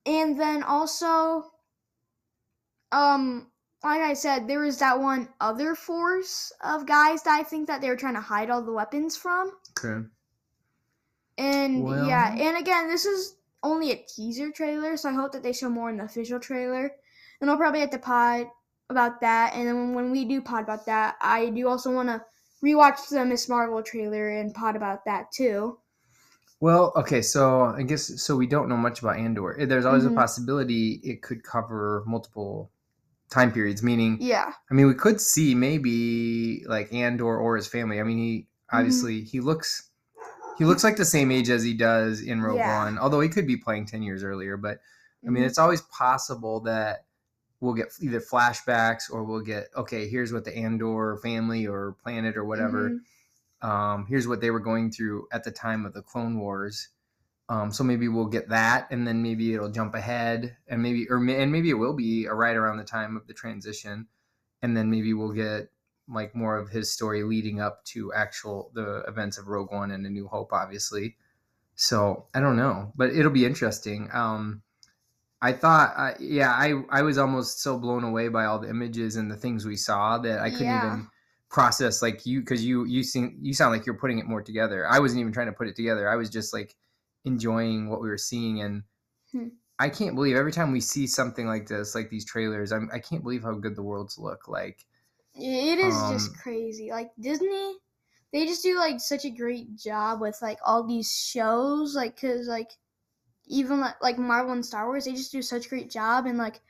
And 0.06 0.38
then 0.38 0.62
also, 0.62 1.50
um, 2.92 3.50
like 3.82 4.00
I 4.00 4.14
said, 4.14 4.46
there 4.46 4.60
was 4.60 4.78
that 4.78 4.98
one 5.00 5.28
other 5.40 5.74
force 5.74 6.52
of 6.62 6.86
guys 6.86 7.22
that 7.24 7.38
I 7.38 7.42
think 7.42 7.66
that 7.66 7.80
they 7.80 7.88
were 7.88 7.96
trying 7.96 8.14
to 8.14 8.20
hide 8.20 8.50
all 8.50 8.62
the 8.62 8.72
weapons 8.72 9.16
from. 9.16 9.52
Okay. 9.78 10.06
And 11.38 11.82
Well- 11.84 12.06
yeah, 12.06 12.34
and 12.34 12.56
again, 12.56 12.88
this 12.88 13.04
is 13.04 13.36
only 13.62 13.90
a 13.90 13.96
teaser 13.96 14.50
trailer, 14.50 14.96
so 14.96 15.08
I 15.10 15.12
hope 15.12 15.32
that 15.32 15.42
they 15.42 15.52
show 15.52 15.68
more 15.68 15.90
in 15.90 15.96
the 15.96 16.04
official 16.04 16.38
trailer. 16.40 16.92
And 17.40 17.50
I'll 17.50 17.56
probably 17.56 17.80
have 17.80 17.90
to 17.90 17.98
pod 17.98 18.46
about 18.88 19.20
that. 19.20 19.54
And 19.54 19.66
then 19.66 19.92
when 19.94 20.10
we 20.10 20.24
do 20.24 20.40
pod 20.40 20.62
about 20.62 20.86
that, 20.86 21.16
I 21.20 21.50
do 21.50 21.68
also 21.68 21.92
want 21.92 22.08
to 22.08 22.24
rewatch 22.64 23.08
the 23.08 23.24
Miss 23.24 23.48
Marvel 23.48 23.82
trailer 23.82 24.28
and 24.30 24.54
pod 24.54 24.76
about 24.76 25.04
that 25.04 25.30
too. 25.32 25.78
Well, 26.60 26.92
okay, 26.96 27.20
so 27.20 27.64
I 27.64 27.82
guess 27.82 28.22
so 28.22 28.34
we 28.36 28.46
don't 28.46 28.68
know 28.68 28.76
much 28.78 29.00
about 29.00 29.16
Andor. 29.18 29.60
Eh, 29.60 29.66
There's 29.66 29.84
always 29.84 30.04
Mhm. 30.04 30.12
a 30.12 30.14
possibility 30.14 31.00
it 31.04 31.22
could 31.22 31.42
cover 31.42 32.02
multiple 32.06 32.70
time 33.30 33.52
periods, 33.52 33.82
meaning 33.82 34.18
Yeah. 34.20 34.52
I 34.70 34.74
mean 34.74 34.86
we 34.86 34.94
could 34.94 35.20
see 35.20 35.54
maybe 35.54 36.64
like 36.66 36.92
Andor 36.92 37.38
or 37.38 37.56
his 37.56 37.66
family. 37.66 38.00
I 38.00 38.04
mean 38.04 38.18
he 38.18 38.38
Mm-hmm. 38.72 38.78
obviously 38.78 39.22
he 39.22 39.40
looks 39.40 39.90
he 40.58 40.64
looks 40.64 40.82
like 40.84 40.96
the 40.96 41.04
same 41.04 41.30
age 41.30 41.50
as 41.50 41.62
he 41.62 41.74
does 41.74 42.22
in 42.22 42.40
Rogue 42.42 42.58
Yeah. 42.58 42.84
One, 42.84 42.98
although 42.98 43.20
he 43.20 43.28
could 43.28 43.46
be 43.46 43.56
playing 43.58 43.86
10 43.86 44.02
years 44.02 44.24
earlier, 44.24 44.56
but 44.56 44.80
I 45.26 45.30
mean 45.30 45.42
Mhm. 45.42 45.46
it's 45.46 45.58
always 45.58 45.82
possible 45.82 46.60
that 46.60 47.04
we'll 47.60 47.74
get 47.74 47.88
either 48.00 48.20
flashbacks 48.20 49.10
or 49.12 49.24
we'll 49.24 49.40
get 49.42 49.68
okay, 49.76 50.08
here's 50.08 50.32
what 50.32 50.44
the 50.44 50.56
Andor 50.56 51.18
family 51.18 51.66
or 51.66 51.92
planet 52.02 52.36
or 52.36 52.44
whatever 52.44 52.90
Mhm. 52.90 53.00
Um, 53.62 54.06
here's 54.08 54.28
what 54.28 54.40
they 54.40 54.50
were 54.50 54.60
going 54.60 54.90
through 54.90 55.28
at 55.32 55.44
the 55.44 55.50
time 55.50 55.86
of 55.86 55.94
the 55.94 56.02
Clone 56.02 56.38
Wars. 56.38 56.88
Um, 57.48 57.72
so 57.72 57.84
maybe 57.84 58.08
we'll 58.08 58.26
get 58.26 58.48
that, 58.48 58.88
and 58.90 59.06
then 59.06 59.22
maybe 59.22 59.54
it'll 59.54 59.70
jump 59.70 59.94
ahead, 59.94 60.56
and 60.66 60.82
maybe 60.82 61.08
or 61.08 61.18
and 61.18 61.52
maybe 61.52 61.70
it 61.70 61.74
will 61.74 61.94
be 61.94 62.26
right 62.26 62.56
around 62.56 62.78
the 62.78 62.84
time 62.84 63.16
of 63.16 63.26
the 63.28 63.34
transition, 63.34 64.08
and 64.62 64.76
then 64.76 64.90
maybe 64.90 65.14
we'll 65.14 65.32
get 65.32 65.70
like 66.08 66.34
more 66.34 66.56
of 66.56 66.70
his 66.70 66.92
story 66.92 67.22
leading 67.24 67.60
up 67.60 67.84
to 67.84 68.12
actual 68.12 68.70
the 68.74 69.02
events 69.08 69.38
of 69.38 69.48
Rogue 69.48 69.72
One 69.72 69.90
and 69.92 70.06
A 70.06 70.10
New 70.10 70.28
Hope, 70.28 70.52
obviously. 70.52 71.16
So 71.76 72.26
I 72.34 72.40
don't 72.40 72.56
know, 72.56 72.92
but 72.96 73.10
it'll 73.10 73.30
be 73.32 73.46
interesting. 73.46 74.08
Um, 74.12 74.62
I 75.42 75.52
thought, 75.52 75.94
uh, 75.96 76.14
yeah, 76.20 76.50
I 76.52 76.82
I 76.90 77.02
was 77.02 77.18
almost 77.18 77.60
so 77.60 77.78
blown 77.78 78.04
away 78.04 78.28
by 78.28 78.46
all 78.46 78.58
the 78.58 78.70
images 78.70 79.16
and 79.16 79.30
the 79.30 79.36
things 79.36 79.66
we 79.66 79.76
saw 79.76 80.18
that 80.18 80.40
I 80.40 80.50
couldn't 80.50 80.66
Yeah. 80.66 80.86
even 80.86 81.08
process 81.48 82.02
like 82.02 82.26
you 82.26 82.40
because 82.40 82.64
you 82.64 82.84
you 82.84 83.02
seem 83.02 83.38
you 83.40 83.54
sound 83.54 83.72
like 83.72 83.86
you're 83.86 83.96
putting 83.98 84.18
it 84.18 84.26
more 84.26 84.42
together. 84.42 84.86
I 84.88 84.98
wasn't 84.98 85.20
even 85.20 85.32
trying 85.32 85.46
to 85.46 85.52
put 85.52 85.68
it 85.68 85.76
together. 85.76 86.08
I 86.08 86.16
was 86.16 86.30
just 86.30 86.52
like 86.52 86.76
enjoying 87.24 87.88
what 87.88 88.00
we 88.00 88.08
were 88.08 88.18
seeing 88.18 88.60
and. 88.62 88.82
Hmm. 89.32 89.48
I 89.78 89.90
can't 89.90 90.14
believe 90.14 90.36
every 90.36 90.52
time 90.52 90.72
we 90.72 90.80
see 90.80 91.06
something 91.06 91.46
like 91.46 91.68
this, 91.68 91.94
like 91.94 92.08
these 92.08 92.24
trailers, 92.24 92.72
I'm, 92.72 92.88
I 92.94 92.98
can't 92.98 93.22
believe 93.22 93.42
how 93.42 93.52
good 93.52 93.76
the 93.76 93.82
worlds 93.82 94.16
look. 94.18 94.48
Like, 94.48 94.86
It 95.34 95.78
is 95.78 95.94
just 96.08 96.30
Um, 96.30 96.34
crazy. 96.42 96.90
Like 96.90 97.10
Disney, 97.20 97.76
they 98.32 98.46
just 98.46 98.62
do 98.62 98.76
like 98.78 99.00
such 99.00 99.26
a 99.26 99.30
great 99.30 99.76
job 99.76 100.20
with 100.22 100.40
like 100.40 100.58
all 100.64 100.82
these 100.82 101.12
shows. 101.12 101.94
Like, 101.94 102.18
cause 102.18 102.46
like 102.48 102.70
even 103.46 103.80
like, 103.80 103.96
like 104.02 104.18
Marvel 104.18 104.52
and 104.52 104.64
Star 104.64 104.86
Wars, 104.86 105.04
they 105.04 105.12
just 105.12 105.32
do 105.32 105.42
such 105.42 105.66
a 105.66 105.68
great 105.68 105.90
job. 105.90 106.26
And 106.26 106.38
like, 106.38 106.62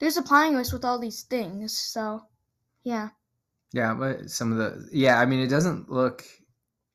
they're 0.00 0.10
supplying 0.10 0.56
us 0.56 0.72
with 0.72 0.84
all 0.84 0.98
these 0.98 1.22
things. 1.22 1.78
So, 1.78 2.26
yeah. 2.82 3.10
Yeah, 3.74 3.92
but 3.94 4.30
some 4.30 4.52
of 4.52 4.58
the 4.58 4.88
yeah, 4.92 5.18
I 5.18 5.26
mean, 5.26 5.40
it 5.40 5.48
doesn't 5.48 5.90
look 5.90 6.24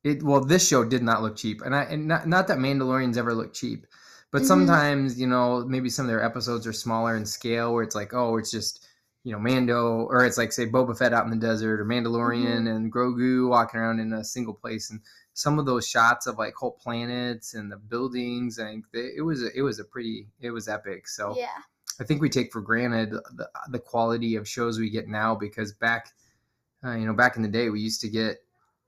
it. 0.05 0.23
Well, 0.23 0.45
this 0.45 0.65
show 0.65 0.85
did 0.85 1.03
not 1.03 1.21
look 1.21 1.35
cheap, 1.35 1.61
and 1.61 1.75
I 1.75 1.83
and 1.83 2.07
not 2.07 2.25
not 2.25 2.47
that 2.47 2.57
Mandalorians 2.57 3.17
ever 3.17 3.33
look 3.33 3.53
cheap, 3.53 3.85
but 4.31 4.43
Mhm. 4.43 4.45
sometimes 4.45 5.19
you 5.19 5.27
know 5.27 5.65
maybe 5.65 5.89
some 5.89 6.05
of 6.05 6.09
their 6.09 6.23
episodes 6.23 6.65
are 6.65 6.71
smaller 6.73 7.17
in 7.17 7.25
scale, 7.25 7.73
where 7.73 7.83
it's 7.83 7.95
like 7.95 8.13
oh, 8.13 8.37
it's 8.37 8.49
just 8.49 8.87
you 9.25 9.33
know 9.33 9.39
Mando, 9.39 10.07
or 10.09 10.23
it's 10.23 10.37
like 10.37 10.53
say 10.53 10.67
Boba 10.67 10.97
Fett 10.97 11.11
out 11.13 11.25
in 11.25 11.31
the 11.31 11.35
desert, 11.47 11.81
or 11.81 11.85
Mandalorian 11.85 12.73
and 12.73 12.93
Grogu 12.93 13.49
walking 13.49 13.81
around 13.81 13.99
in 13.99 14.13
a 14.13 14.23
single 14.23 14.53
place, 14.53 14.89
and 14.89 15.01
some 15.33 15.59
of 15.59 15.65
those 15.65 15.85
shots 15.85 16.27
of 16.27 16.37
like 16.37 16.53
whole 16.55 16.77
planets 16.81 17.55
and 17.55 17.69
the 17.69 17.75
buildings, 17.77 18.57
and 18.57 18.85
it 18.93 19.25
was 19.25 19.43
it 19.43 19.63
was 19.63 19.79
a 19.79 19.83
pretty 19.83 20.29
it 20.39 20.51
was 20.51 20.69
epic. 20.69 21.09
So 21.09 21.35
Yeah. 21.35 21.57
I 21.99 22.05
think 22.05 22.21
we 22.21 22.29
take 22.29 22.53
for 22.53 22.61
granted 22.61 23.11
the, 23.11 23.49
the 23.69 23.79
quality 23.79 24.37
of 24.37 24.47
shows 24.47 24.79
we 24.79 24.89
get 24.89 25.09
now 25.09 25.35
because 25.35 25.73
back, 25.73 26.13
uh, 26.83 26.95
you 26.95 27.05
know, 27.05 27.13
back 27.13 27.35
in 27.35 27.41
the 27.41 27.49
day, 27.49 27.69
we 27.69 27.81
used 27.81 28.01
to 28.01 28.09
get 28.09 28.37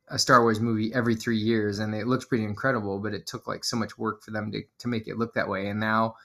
a 0.10 0.20
Star 0.20 0.42
Wars 0.42 0.60
movie 0.60 0.94
every 0.94 1.16
three 1.16 1.38
years, 1.38 1.80
and 1.80 1.96
it 1.96 2.08
looks 2.08 2.26
pretty 2.26 2.44
incredible. 2.44 3.00
But 3.00 3.14
it 3.14 3.28
took 3.28 3.48
like 3.48 3.64
so 3.64 3.78
much 3.78 3.98
work 3.98 4.24
for 4.24 4.32
them 4.32 4.52
to 4.52 4.64
to 4.80 4.88
make 4.88 5.08
it 5.08 5.18
look 5.18 5.34
that 5.36 5.50
way. 5.50 5.68
And 5.68 5.80
now, 5.80 6.16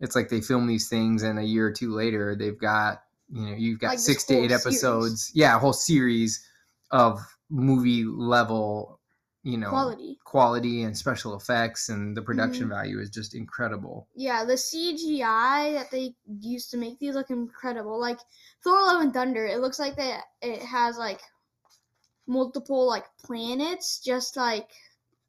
it's 0.00 0.16
like 0.16 0.28
they 0.28 0.40
film 0.40 0.66
these 0.66 0.88
things, 0.88 1.22
and 1.22 1.38
a 1.38 1.44
year 1.44 1.66
or 1.66 1.72
two 1.72 1.94
later, 1.94 2.36
they've 2.36 2.58
got 2.58 3.02
you 3.30 3.42
know 3.46 3.54
you've 3.56 3.80
got 3.80 3.88
Like 3.90 3.98
six 3.98 4.24
to 4.24 4.34
eight 4.34 4.50
series. 4.50 4.52
episodes, 4.52 5.30
yeah, 5.34 5.56
a 5.56 5.58
whole 5.58 5.72
series 5.72 6.46
of 6.90 7.20
movie 7.50 8.04
level, 8.04 8.95
you 9.46 9.56
know, 9.56 9.68
Quality. 9.68 10.18
quality 10.24 10.82
and 10.82 10.98
special 10.98 11.36
effects, 11.36 11.88
and 11.88 12.16
the 12.16 12.22
production 12.22 12.66
Mhm. 12.66 12.70
value 12.70 12.98
is 12.98 13.10
just 13.10 13.32
incredible. 13.32 14.08
Yeah, 14.16 14.44
the 14.44 14.56
CGI 14.56 15.70
that 15.74 15.92
they 15.92 16.16
used 16.40 16.72
to 16.72 16.76
make 16.76 16.98
these 16.98 17.14
look 17.14 17.30
incredible. 17.30 17.96
Like 18.00 18.18
Thor: 18.64 18.82
Love 18.82 19.02
and 19.02 19.14
Thunder, 19.14 19.46
it 19.46 19.60
looks 19.60 19.78
like 19.78 19.94
that 19.96 20.24
it 20.42 20.62
has 20.62 20.98
like 20.98 21.20
multiple 22.26 22.86
like 22.88 23.04
planets, 23.18 24.00
just 24.00 24.36
like 24.36 24.68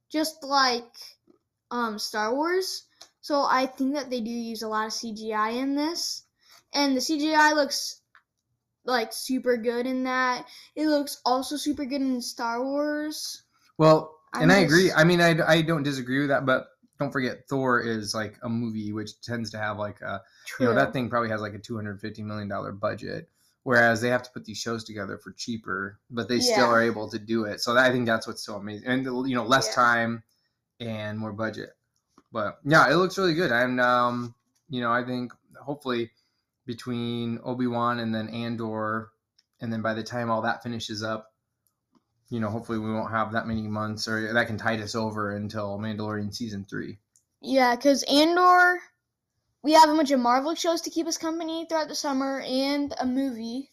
just 0.09 0.41
like 0.43 0.91
um 1.69 1.99
Star 1.99 2.33
Wars. 2.33 2.87
So 3.21 3.43
I 3.43 3.67
think 3.67 3.93
that 3.93 4.09
they 4.09 4.21
do 4.21 4.31
use 4.31 4.63
a 4.63 4.67
lot 4.67 4.87
of 4.87 4.93
CGI 4.93 5.51
in 5.51 5.75
this, 5.75 6.23
and 6.73 6.97
the 6.97 7.01
CGI 7.01 7.53
looks 7.53 8.01
like 8.83 9.13
super 9.13 9.57
good 9.57 9.85
in 9.85 10.05
that. 10.05 10.47
It 10.75 10.87
looks 10.87 11.21
also 11.23 11.55
super 11.55 11.85
good 11.85 12.01
in 12.01 12.19
Star 12.19 12.63
Wars. 12.63 13.43
Well, 13.77 14.15
I 14.33 14.43
and 14.43 14.51
I 14.51 14.57
agree. 14.59 14.91
I 14.91 15.03
mean, 15.03 15.21
I, 15.21 15.35
I 15.47 15.61
don't 15.61 15.83
disagree 15.83 16.19
with 16.19 16.29
that, 16.29 16.45
but 16.45 16.67
don't 16.99 17.11
forget 17.11 17.47
Thor 17.47 17.79
is 17.81 18.13
like 18.15 18.37
a 18.41 18.49
movie 18.49 18.91
which 18.91 19.21
tends 19.21 19.51
to 19.51 19.57
have 19.59 19.77
like 19.77 20.01
a 20.01 20.21
you 20.59 20.65
know 20.65 20.73
that 20.73 20.93
thing 20.93 21.09
probably 21.09 21.29
has 21.29 21.41
like 21.41 21.53
a 21.53 21.59
two 21.59 21.75
hundred 21.75 22.01
fifty 22.01 22.23
million 22.23 22.47
dollar 22.47 22.71
budget, 22.71 23.29
whereas 23.63 24.01
they 24.01 24.09
have 24.09 24.23
to 24.23 24.31
put 24.31 24.45
these 24.45 24.57
shows 24.57 24.83
together 24.83 25.17
for 25.17 25.31
cheaper, 25.31 25.99
but 26.09 26.27
they 26.27 26.39
still 26.39 26.65
are 26.65 26.81
able 26.81 27.09
to 27.09 27.19
do 27.19 27.45
it. 27.45 27.61
So 27.61 27.77
I 27.77 27.91
think 27.91 28.05
that's 28.07 28.27
what's 28.27 28.43
so 28.43 28.55
amazing, 28.55 28.87
and 28.87 29.05
you 29.29 29.35
know 29.35 29.45
less 29.45 29.69
Yeah. 29.69 29.75
time 29.75 30.23
and 30.79 31.19
more 31.19 31.33
budget. 31.33 31.71
But 32.31 32.59
yeah, 32.65 32.89
it 32.91 32.95
looks 32.95 33.17
really 33.17 33.33
good, 33.35 33.51
and 33.51 33.79
um, 33.79 34.35
you 34.69 34.81
know 34.81 34.91
I 34.91 35.03
think 35.03 35.33
hopefully 35.61 36.11
between 36.65 37.39
Obi 37.43 37.67
Wan 37.67 37.99
and 37.99 38.13
then 38.13 38.27
Andor, 38.29 39.11
and 39.61 39.71
then 39.71 39.81
by 39.81 39.93
the 39.93 40.03
time 40.03 40.29
all 40.29 40.41
that 40.41 40.63
finishes 40.63 41.03
up, 41.03 41.26
you 42.29 42.39
know, 42.39 42.49
hopefully 42.49 42.79
we 42.79 42.91
won't 42.91 43.11
have 43.11 43.31
that 43.33 43.47
many 43.47 43.63
months 43.63 44.07
or 44.07 44.33
that 44.33 44.47
can 44.47 44.57
tide 44.57 44.81
us 44.81 44.95
over 44.95 45.35
until 45.35 45.77
Mandalorian 45.79 46.33
season 46.33 46.65
three. 46.69 46.97
Yeah, 47.41 47.75
because 47.75 48.03
Andor, 48.03 48.79
we 49.63 49.73
have 49.73 49.89
a 49.89 49.95
bunch 49.95 50.11
of 50.11 50.19
Marvel 50.19 50.55
shows 50.55 50.81
to 50.81 50.89
keep 50.89 51.07
us 51.07 51.17
company 51.17 51.65
throughout 51.67 51.87
the 51.87 51.95
summer 51.95 52.41
and 52.41 52.93
a 52.99 53.05
movie. 53.05 53.69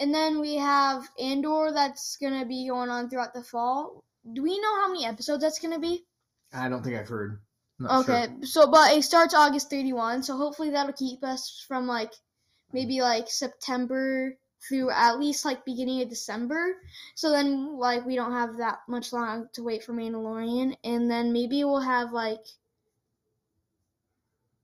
And 0.00 0.14
then 0.14 0.40
we 0.40 0.56
have 0.56 1.06
Andor 1.18 1.70
that's 1.72 2.16
going 2.16 2.38
to 2.38 2.46
be 2.46 2.68
going 2.68 2.88
on 2.88 3.10
throughout 3.10 3.34
the 3.34 3.42
fall. 3.42 4.02
Do 4.32 4.42
we 4.42 4.58
know 4.58 4.74
how 4.80 4.88
many 4.88 5.04
episodes 5.04 5.42
that's 5.42 5.58
going 5.58 5.74
to 5.74 5.80
be? 5.80 6.04
I 6.52 6.68
don't 6.68 6.82
think 6.82 6.96
I've 6.96 7.08
heard. 7.08 7.40
Okay, 7.84 8.26
sure. 8.26 8.46
so, 8.46 8.70
but 8.70 8.96
it 8.96 9.02
starts 9.02 9.34
August 9.34 9.68
31, 9.70 10.22
so 10.22 10.36
hopefully 10.36 10.70
that'll 10.70 10.92
keep 10.92 11.24
us 11.24 11.64
from 11.66 11.86
like 11.86 12.12
maybe 12.72 13.00
like 13.00 13.28
September 13.28 14.36
through 14.68 14.90
at 14.90 15.18
least 15.18 15.44
like 15.44 15.64
beginning 15.64 16.02
of 16.02 16.08
December. 16.08 16.76
So 17.14 17.30
then 17.30 17.76
like 17.78 18.04
we 18.06 18.14
don't 18.16 18.32
have 18.32 18.56
that 18.58 18.78
much 18.88 19.12
long 19.12 19.48
to 19.54 19.62
wait 19.62 19.82
for 19.82 19.92
Mandalorian 19.92 20.76
and 20.84 21.10
then 21.10 21.32
maybe 21.32 21.64
we'll 21.64 21.80
have 21.80 22.12
like 22.12 22.44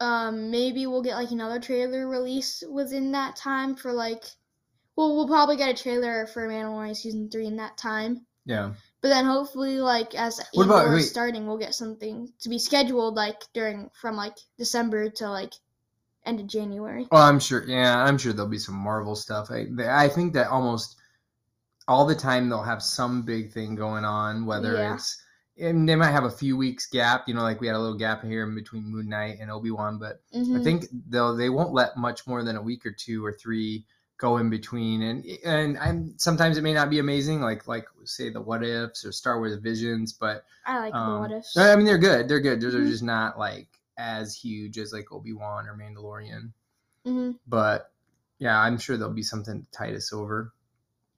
um, 0.00 0.50
maybe 0.50 0.87
we'll 0.87 1.02
get 1.02 1.16
like 1.16 1.30
another 1.32 1.58
trailer 1.58 2.08
release 2.08 2.62
within 2.70 3.12
that 3.12 3.37
time 3.37 3.74
for 3.74 3.92
like. 3.92 4.24
Well, 4.96 5.14
we'll 5.14 5.28
probably 5.28 5.56
get 5.56 5.68
a 5.78 5.80
trailer 5.80 6.26
for 6.26 6.48
Mandalorian 6.48 6.96
season 6.96 7.30
three 7.30 7.46
in 7.46 7.56
that 7.56 7.76
time. 7.76 8.26
Yeah. 8.46 8.72
But 9.00 9.08
then 9.11 9.24
hopefully, 9.26 9.80
like 9.80 10.14
as 10.16 10.40
What 10.54 10.64
about- 10.66 10.84
Andor 10.87 10.96
is 10.96 11.04
wait. 11.04 11.08
starting, 11.11 11.46
we'll 11.46 11.56
get 11.58 11.74
something 11.74 12.32
to 12.40 12.48
be 12.48 12.58
scheduled 12.58 13.14
like 13.14 13.42
during 13.52 13.90
from 14.00 14.16
like 14.16 14.37
December 14.56 15.08
to 15.11 15.30
like 15.30 15.52
end 16.28 16.40
of 16.40 16.46
January. 16.46 17.08
Well, 17.10 17.22
I'm 17.22 17.40
sure. 17.40 17.64
Yeah, 17.66 18.02
I'm 18.02 18.18
sure 18.18 18.32
there'll 18.32 18.50
be 18.50 18.58
some 18.58 18.74
Marvel 18.76 19.16
stuff. 19.16 19.50
I, 19.50 19.66
I 19.88 20.08
think 20.08 20.32
that 20.34 20.48
almost 20.48 20.96
all 21.88 22.06
the 22.06 22.14
time 22.14 22.48
they'll 22.48 22.62
have 22.62 22.82
some 22.82 23.22
big 23.22 23.52
thing 23.52 23.74
going 23.74 24.04
on. 24.04 24.46
Whether 24.46 24.74
Yeah. 24.74 24.94
it's 24.94 25.20
and 25.60 25.88
they 25.88 25.96
might 25.96 26.12
have 26.12 26.24
a 26.24 26.30
few 26.30 26.56
weeks 26.56 26.86
gap. 26.86 27.26
You 27.26 27.34
know, 27.34 27.42
like 27.42 27.60
we 27.60 27.66
had 27.66 27.74
a 27.76 27.80
little 27.80 27.98
gap 27.98 28.22
here 28.22 28.44
in 28.44 28.54
between 28.54 28.84
Moon 28.84 29.08
Knight 29.08 29.38
and 29.40 29.50
Obi 29.50 29.70
Wan. 29.70 29.98
But 29.98 30.20
I 30.32 30.36
Mhm. 30.38 30.62
think 30.62 30.86
they'll 31.08 31.34
they 31.36 31.48
won't 31.50 31.72
let 31.72 31.96
much 31.96 32.26
more 32.26 32.44
than 32.44 32.56
a 32.56 32.62
week 32.62 32.86
or 32.86 32.92
two 32.92 33.24
or 33.24 33.32
three 33.32 33.84
go 34.18 34.36
in 34.36 34.50
between. 34.50 35.02
And 35.02 35.24
and 35.44 35.78
I'm 35.78 36.14
sometimes 36.18 36.58
it 36.58 36.62
may 36.62 36.74
not 36.74 36.90
be 36.90 36.98
amazing, 36.98 37.40
like 37.40 37.66
like 37.66 37.86
say 38.04 38.30
the 38.30 38.40
What 38.40 38.62
Ifs 38.62 39.04
or 39.04 39.12
Star 39.12 39.38
Wars 39.38 39.56
Visions, 39.56 40.12
but 40.12 40.44
I 40.66 40.78
like 40.78 40.92
the 40.92 40.98
um, 40.98 41.20
what 41.20 41.32
ifs. 41.32 41.56
I 41.56 41.74
mean, 41.76 41.86
they're 41.86 41.98
good. 41.98 42.28
They're 42.28 42.40
good. 42.40 42.60
They're, 42.60 42.70
they're 42.70 42.82
Mhm. 42.82 42.90
just 42.90 43.02
not 43.02 43.38
like 43.38 43.68
as 43.98 44.34
huge 44.34 44.78
as 44.78 44.92
like 44.94 45.12
Obi 45.12 45.34
Wan 45.34 45.68
or 45.68 45.76
Mandalorian. 45.76 46.52
hmm 47.04 47.30
But 47.46 47.92
yeah, 48.38 48.61
I'm 48.61 48.78
sure 48.78 48.96
there'll 48.96 49.12
be 49.12 49.22
something 49.22 49.62
to 49.64 49.70
tide 49.70 49.94
us 49.94 50.12
over. 50.12 50.52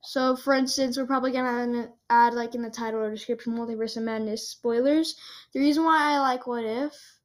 So, 0.03 0.37
for 0.37 0.53
instance, 0.53 0.99
we're 0.99 1.07
probably 1.07 1.33
gonna 1.33 1.95
add 2.11 2.35
like 2.35 2.55
in 2.55 2.61
the 2.61 2.69
title 2.69 3.01
or 3.01 3.11
description 3.11 3.55
"Multiverse 3.55 3.97
of 3.97 4.03
Madness" 4.03 4.47
spoilers. 4.47 5.17
The 5.55 5.61
reason 5.61 5.85
why 5.85 6.13
I 6.13 6.19
like 6.21 6.47
What 6.47 6.67
If 6.67 7.19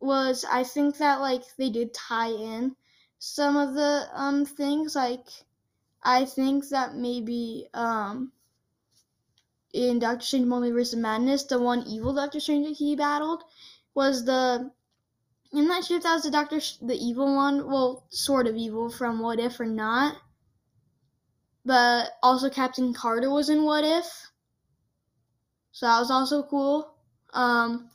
was 0.00 0.42
I 0.50 0.64
think 0.64 0.96
that 0.98 1.20
like 1.20 1.42
they 1.56 1.68
did 1.68 1.92
tie 1.92 2.30
in 2.30 2.76
some 3.18 3.56
of 3.58 3.74
the 3.74 4.08
um 4.12 4.46
things. 4.46 4.96
Like, 4.96 5.28
I 6.02 6.24
think 6.24 6.68
that 6.70 6.94
maybe 6.96 7.68
um 7.74 8.32
in 9.72 10.00
Doctor 10.00 10.24
Strange 10.26 10.46
Multiverse 10.46 10.92
of 10.92 10.98
Madness, 10.98 11.44
the 11.44 11.60
one 11.60 11.84
evil 11.86 12.12
Doctor 12.12 12.40
Strange 12.40 12.66
that 12.66 12.76
he 12.78 12.96
battled 12.96 13.44
was 13.96 14.24
the. 14.24 14.70
Not 15.52 15.84
sure 15.84 15.96
if 15.96 16.04
that 16.04 16.14
was 16.14 16.22
the 16.22 16.30
Doctor, 16.30 16.60
the 16.82 16.94
evil 16.94 17.34
one. 17.34 17.68
Well, 17.68 18.06
sort 18.10 18.46
of 18.46 18.54
evil 18.54 18.90
from 18.90 19.18
What 19.18 19.40
If 19.40 19.58
or 19.58 19.66
not 19.66 20.16
but 21.66 22.12
also 22.22 22.48
Captain 22.48 22.94
Carter 22.94 23.28
was 23.28 23.50
in 23.50 23.64
What 23.64 23.84
If. 23.84 24.30
So 25.72 25.84
that 25.86 25.98
was 25.98 26.10
also 26.10 26.44
cool. 26.44 26.94
Um 27.34 27.90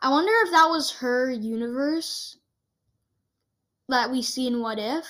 I 0.00 0.08
wonder 0.08 0.32
if 0.44 0.52
that 0.52 0.70
was 0.70 0.92
her 0.92 1.30
universe 1.30 2.38
that 3.88 4.10
we 4.10 4.22
see 4.22 4.46
in 4.46 4.60
What 4.60 4.78
If. 4.78 5.04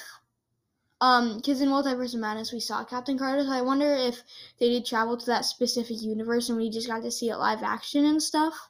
Um, 1.03 1.37
because 1.37 1.61
in 1.63 1.69
Multiverse 1.69 2.13
of 2.15 2.21
Madness 2.21 2.53
we 2.53 2.61
saw 2.61 2.85
Captain 2.85 3.17
Carter, 3.17 3.45
so 3.45 3.51
I 3.51 3.63
wonder 3.63 3.95
if 3.95 4.23
they 4.59 4.69
did 4.69 4.85
travel 4.85 5.17
to 5.17 5.27
that 5.27 5.47
specific 5.47 6.03
universe 6.03 6.49
and 6.49 6.59
we 6.59 6.69
just 6.69 6.89
got 6.89 7.03
to 7.03 7.11
see 7.11 7.31
it 7.31 7.37
live 7.37 7.63
action 7.63 8.05
and 8.05 8.23
stuff. 8.23 8.69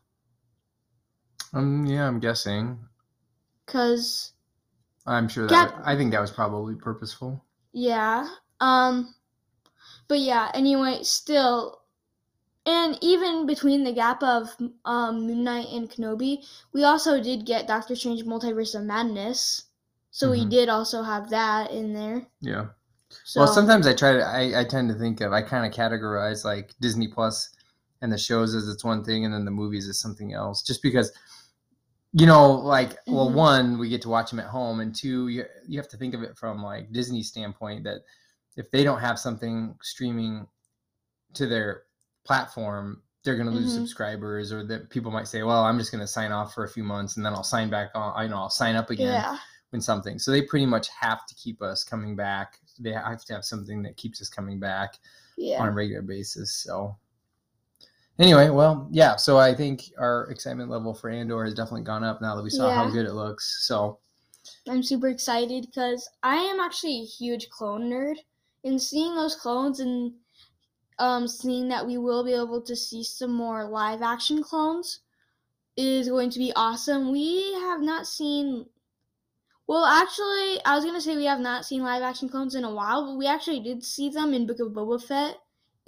Um, 1.52 1.86
yeah, 1.86 2.06
I'm 2.08 2.18
guessing. 2.20 2.78
Cause 3.66 4.32
I'm 5.06 5.28
sure 5.28 5.46
that. 5.48 5.74
I 5.84 5.96
think 5.96 6.12
that 6.12 6.20
was 6.20 6.30
probably 6.30 6.74
purposeful. 6.74 7.44
Yeah. 7.72 8.28
Um 8.60 9.14
but 10.08 10.20
yeah, 10.20 10.50
anyway, 10.54 11.02
still 11.02 11.80
and 12.66 12.98
even 13.02 13.46
between 13.46 13.84
the 13.84 13.92
gap 13.92 14.22
of 14.22 14.56
um 14.84 15.26
Moon 15.26 15.44
Knight 15.44 15.68
and 15.68 15.90
Kenobi, 15.90 16.44
we 16.72 16.84
also 16.84 17.22
did 17.22 17.46
get 17.46 17.66
Doctor 17.66 17.96
Strange 17.96 18.24
Multiverse 18.24 18.74
of 18.74 18.84
Madness. 18.84 19.64
So 20.10 20.30
we 20.32 20.46
Mhm. 20.46 20.50
did 20.50 20.68
also 20.68 21.02
have 21.02 21.30
that 21.30 21.70
in 21.70 21.92
there. 21.94 22.26
Yeah. 22.40 22.68
So 23.24 23.40
well, 23.40 23.48
sometimes 23.48 23.86
I 23.86 23.94
try 23.94 24.12
to. 24.12 24.22
I, 24.24 24.60
I 24.60 24.64
tend 24.64 24.88
to 24.90 24.94
think 24.94 25.20
of. 25.20 25.32
I 25.32 25.42
kind 25.42 25.66
of 25.66 25.72
categorize 25.76 26.44
like 26.44 26.74
Disney 26.80 27.08
Plus 27.08 27.50
and 28.02 28.12
the 28.12 28.18
shows 28.18 28.54
is 28.54 28.68
it's 28.68 28.84
one 28.84 29.04
thing, 29.04 29.24
and 29.24 29.32
then 29.34 29.44
the 29.44 29.50
movies 29.50 29.86
is 29.86 30.00
something 30.00 30.32
else. 30.32 30.62
Just 30.62 30.82
because, 30.82 31.12
you 32.12 32.26
know, 32.26 32.50
like, 32.52 32.98
well, 33.06 33.30
Mhm. 33.30 33.34
one, 33.34 33.78
we 33.78 33.88
get 33.88 34.02
to 34.02 34.08
watch 34.08 34.30
them 34.30 34.40
at 34.40 34.46
home, 34.46 34.80
and 34.80 34.94
two, 34.94 35.28
you 35.28 35.44
you 35.66 35.78
have 35.78 35.88
to 35.88 35.96
think 35.96 36.14
of 36.14 36.22
it 36.22 36.36
from 36.36 36.62
like 36.62 36.92
Disney's 36.92 37.28
standpoint 37.28 37.84
that 37.84 38.02
if 38.56 38.70
they 38.70 38.82
don't 38.82 39.00
have 39.00 39.18
something 39.18 39.76
streaming 39.82 40.46
to 41.34 41.46
their 41.46 41.84
platform, 42.24 43.02
they're 43.22 43.36
going 43.36 43.46
to 43.46 43.52
lose 43.54 43.70
Mhm. 43.70 43.74
subscribers, 43.76 44.52
or 44.52 44.64
that 44.66 44.90
people 44.90 45.10
might 45.10 45.28
say, 45.28 45.42
well, 45.42 45.62
I'm 45.64 45.78
just 45.78 45.92
going 45.92 46.00
to 46.00 46.06
sign 46.06 46.32
off 46.32 46.54
for 46.54 46.64
a 46.64 46.68
few 46.68 46.82
months, 46.82 47.16
and 47.16 47.24
then 47.24 47.32
I'll 47.34 47.44
sign 47.44 47.70
back 47.70 47.90
on. 47.94 48.12
I 48.16 48.26
know 48.26 48.36
I'll 48.38 48.50
sign 48.50 48.76
up 48.76 48.90
again 48.90 49.20
yeah. 49.20 49.38
when 49.70 49.80
something. 49.80 50.18
So 50.18 50.30
they 50.30 50.42
pretty 50.42 50.66
much 50.66 50.88
have 50.88 51.26
to 51.26 51.34
keep 51.36 51.62
us 51.62 51.84
coming 51.84 52.16
back. 52.16 52.58
They 52.78 52.92
have 52.92 53.24
to 53.26 53.34
have 53.34 53.44
something 53.44 53.82
that 53.82 53.96
keeps 53.96 54.20
us 54.20 54.28
coming 54.28 54.58
back 54.58 54.98
on 55.60 55.68
a 55.68 55.72
regular 55.72 56.02
basis. 56.02 56.52
So 56.54 56.96
anyway, 58.20 58.50
well, 58.50 58.86
yeah. 58.90 59.16
So 59.16 59.38
I 59.38 59.54
think 59.54 59.90
our 59.98 60.28
excitement 60.30 60.70
level 60.70 60.94
for 60.94 61.10
Andor 61.10 61.44
has 61.44 61.54
definitely 61.54 61.82
gone 61.82 62.04
up 62.04 62.20
now 62.20 62.36
that 62.36 62.42
we 62.42 62.50
saw 62.50 62.72
how 62.72 62.88
good 62.88 63.06
it 63.06 63.14
looks. 63.14 63.66
So 63.66 63.98
I'm 64.68 64.82
super 64.82 65.08
excited 65.08 65.66
because 65.66 66.08
I 66.22 66.36
am 66.36 66.60
actually 66.60 67.00
a 67.00 67.04
huge 67.04 67.48
clone 67.50 67.90
nerd. 67.90 68.16
And 68.62 68.80
seeing 68.80 69.14
those 69.14 69.36
clones 69.36 69.80
and 69.80 70.12
um, 70.98 71.26
seeing 71.26 71.68
that 71.68 71.86
we 71.86 71.96
will 71.96 72.22
be 72.22 72.34
able 72.34 72.60
to 72.60 72.76
see 72.76 73.02
some 73.02 73.32
more 73.32 73.64
live 73.64 74.02
action 74.02 74.42
clones 74.42 75.00
is 75.76 76.08
going 76.08 76.28
to 76.30 76.38
be 76.38 76.52
awesome. 76.54 77.10
We 77.10 77.54
have 77.54 77.80
not 77.80 78.06
seen. 78.06 78.66
Well, 79.66 79.84
actually, 79.84 80.62
I 80.66 80.74
was 80.74 80.84
going 80.84 80.96
to 80.96 81.00
say 81.00 81.16
we 81.16 81.24
have 81.24 81.40
not 81.40 81.64
seen 81.64 81.82
live 81.82 82.02
action 82.02 82.28
clones 82.28 82.54
in 82.54 82.64
a 82.64 82.74
while, 82.74 83.06
but 83.06 83.16
we 83.16 83.26
actually 83.26 83.60
did 83.60 83.82
see 83.82 84.10
them 84.10 84.34
in 84.34 84.46
Book 84.46 84.60
of 84.60 84.72
Boba 84.72 85.02
Fett 85.02 85.38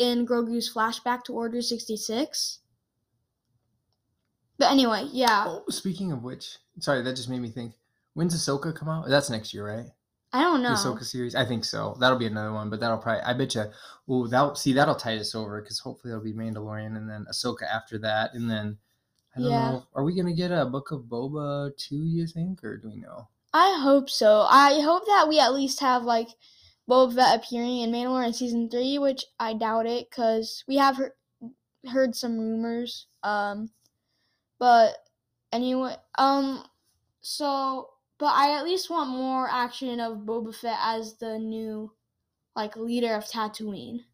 in 0.02 0.26
Grogu's 0.26 0.72
flashback 0.72 1.22
to 1.24 1.32
Order 1.32 1.62
66. 1.62 2.58
But 4.58 4.70
anyway, 4.70 5.08
yeah. 5.12 5.44
oh, 5.48 5.64
speaking 5.70 6.12
of 6.12 6.22
which, 6.22 6.58
sorry, 6.80 7.02
that 7.02 7.16
just 7.16 7.28
made 7.28 7.40
me 7.40 7.48
think. 7.50 7.74
When's 8.14 8.34
Ahsoka 8.36 8.74
come 8.74 8.88
out? 8.88 9.08
That's 9.08 9.30
next 9.30 9.54
year, 9.54 9.66
right? 9.66 9.86
I 10.34 10.42
don't 10.42 10.62
know. 10.62 10.70
The 10.70 10.74
Ahsoka 10.74 11.04
series. 11.04 11.34
I 11.34 11.44
think 11.44 11.64
so. 11.64 11.96
That'll 12.00 12.18
be 12.18 12.26
another 12.26 12.52
one, 12.52 12.68
but 12.70 12.80
that'll 12.80 12.98
probably. 12.98 13.22
I 13.22 13.32
bet 13.32 13.54
you. 13.54 13.64
Oh, 14.08 14.26
that'll 14.26 14.54
see 14.54 14.72
that'll 14.72 14.94
tide 14.94 15.18
us 15.18 15.34
over 15.34 15.60
because 15.62 15.78
hopefully 15.78 16.12
it'll 16.12 16.24
be 16.24 16.32
Mandalorian 16.34 16.96
and 16.96 17.08
then 17.08 17.26
Ahsoka 17.30 17.62
after 17.62 17.98
that, 17.98 18.34
and 18.34 18.50
then 18.50 18.78
I 19.36 19.40
don't 19.40 19.50
Yeah. 19.50 19.70
know. 19.72 19.86
Are 19.94 20.04
we 20.04 20.14
gonna 20.14 20.34
get 20.34 20.50
a 20.50 20.66
Book 20.66 20.90
of 20.90 21.02
Boba 21.02 21.74
too? 21.76 22.04
You 22.04 22.26
think, 22.26 22.62
or 22.64 22.76
do 22.76 22.88
we 22.88 22.96
know? 22.96 23.28
I 23.54 23.78
hope 23.82 24.08
so. 24.10 24.46
I 24.48 24.80
hope 24.80 25.06
that 25.06 25.26
we 25.28 25.38
at 25.40 25.54
least 25.54 25.80
have 25.80 26.04
like 26.04 26.28
Boba 26.88 27.14
Fett 27.14 27.38
appearing 27.44 27.78
in 27.80 27.90
Mandalorian 27.92 28.34
season 28.34 28.68
three, 28.70 28.98
which 28.98 29.24
I 29.40 29.54
doubt 29.54 29.86
it 29.86 30.08
because 30.10 30.64
we 30.68 30.76
have 30.76 30.96
heard, 30.96 31.12
heard 31.88 32.16
some 32.16 32.38
rumors. 32.38 33.08
Um, 33.22 33.72
but 34.58 35.08
anyway, 35.52 35.96
um, 36.18 36.66
so 37.22 37.94
but 38.18 38.34
I 38.34 38.58
at 38.58 38.64
least 38.64 38.90
want 38.90 39.10
more 39.10 39.48
action 39.50 40.00
of 40.00 40.18
Boba 40.20 40.54
Fett 40.54 40.78
as 40.80 41.18
the 41.18 41.38
new 41.38 41.92
like 42.56 42.76
leader 42.76 43.14
of 43.14 43.24
Tatooine. 43.26 44.04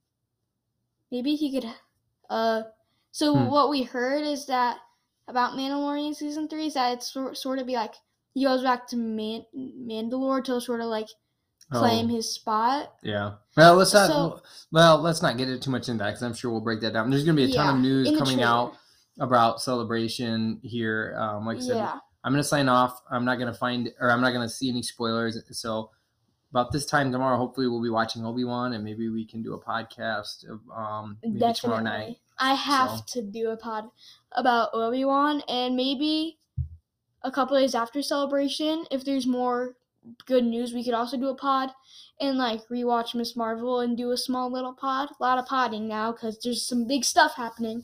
Maybe 1.11 1.35
he 1.37 1.53
could. 1.53 1.71
Uh, 2.31 2.65
so 3.11 3.35
Hmm. 3.35 3.49
what 3.49 3.69
we 3.71 3.83
heard 3.83 4.23
is 4.25 4.47
that 4.47 4.81
about 5.27 5.53
Mandalorian 5.53 6.15
season 6.15 6.49
three 6.49 6.67
is 6.67 6.75
that 6.75 6.95
it's 6.95 7.13
sort 7.13 7.37
sort 7.37 7.59
of 7.59 7.67
be 7.67 7.75
like 7.75 7.95
he 8.35 8.45
goes 8.45 8.63
back 8.63 8.87
to 8.89 8.97
Man- 8.97 9.47
Mandalore 9.55 10.43
to 10.45 10.61
sort 10.61 10.81
of 10.81 10.87
like 10.87 11.09
claim 11.73 12.07
Oh, 12.07 12.15
his 12.15 12.33
spot. 12.35 12.95
yeah. 13.03 13.33
Well, 13.57 13.77
let's 13.77 13.93
not. 13.93 14.09
So- 14.09 14.43
well, 14.73 14.99
let's 14.99 15.23
not 15.23 15.37
get 15.37 15.49
it 15.49 15.63
too 15.63 15.71
much 15.71 15.89
into 15.89 16.03
that 16.03 16.11
because 16.11 16.23
I'm 16.23 16.35
sure 16.35 16.51
we'll 16.51 16.61
break 16.61 16.81
that 16.81 16.93
down. 16.93 17.11
There's 17.11 17.25
gonna 17.25 17.37
be 17.37 17.45
a 17.51 17.55
ton 17.55 17.67
Yeah, 17.67 17.73
of 17.75 17.79
news 17.81 18.19
coming 18.19 18.43
out 18.43 18.75
about 19.21 19.61
celebration 19.61 20.61
here. 20.63 21.17
Um, 21.19 21.45
like 21.47 21.59
I 21.59 21.61
said, 21.61 21.77
Yeah, 21.77 21.99
I'm 22.25 22.33
gonna 22.33 22.45
sign 22.45 22.69
off. 22.69 23.01
I'm 23.11 23.25
not 23.25 23.39
gonna 23.39 23.55
find 23.55 23.93
or 24.01 24.11
I'm 24.11 24.21
not 24.21 24.33
gonna 24.33 24.49
see 24.49 24.69
any 24.69 24.83
spoilers. 24.83 25.39
So 25.59 25.91
about 26.51 26.73
this 26.73 26.87
time 26.87 27.13
tomorrow, 27.13 27.37
hopefully 27.37 27.69
we'll 27.69 27.83
be 27.83 27.91
watching 27.91 28.25
Obi 28.25 28.45
Wan 28.45 28.73
and 28.73 28.83
maybe 28.85 29.09
we 29.09 29.27
can 29.27 29.43
do 29.43 29.55
a 29.55 29.61
podcast 29.61 30.49
of 30.49 30.61
um 30.75 31.19
maybe 31.23 31.39
definitely. 31.39 31.61
tomorrow 31.61 31.83
night. 31.83 32.17
I 32.39 32.55
have 32.55 32.91
So- 32.99 33.05
to 33.21 33.23
do 33.23 33.51
a 33.51 33.57
pod 33.57 33.91
about 34.33 34.71
Obi 34.73 35.05
Wan, 35.05 35.43
and 35.49 35.75
maybe 35.75 36.39
a 37.23 37.33
couple 37.33 37.57
days 37.59 37.75
after 37.75 38.01
celebration, 38.01 38.87
if 38.93 39.05
there's 39.05 39.27
more 39.27 39.75
good 40.27 40.45
news, 40.45 40.73
we 40.73 40.85
could 40.85 40.95
also 40.95 41.17
do 41.17 41.29
a 41.29 41.35
pod 41.35 41.71
and 42.21 42.39
like 42.39 42.61
rewatch 42.69 43.15
Miss 43.15 43.37
Marvel 43.37 43.81
and 43.81 43.97
do 43.97 44.11
a 44.11 44.17
small 44.17 44.51
little 44.51 44.73
pod. 44.75 45.11
A 45.11 45.23
lot 45.23 45.39
of 45.39 45.47
podding 45.47 45.87
now 45.89 46.13
because 46.13 46.39
there's 46.41 46.67
some 46.67 46.87
big 46.87 47.05
stuff 47.05 47.35
happening. 47.35 47.83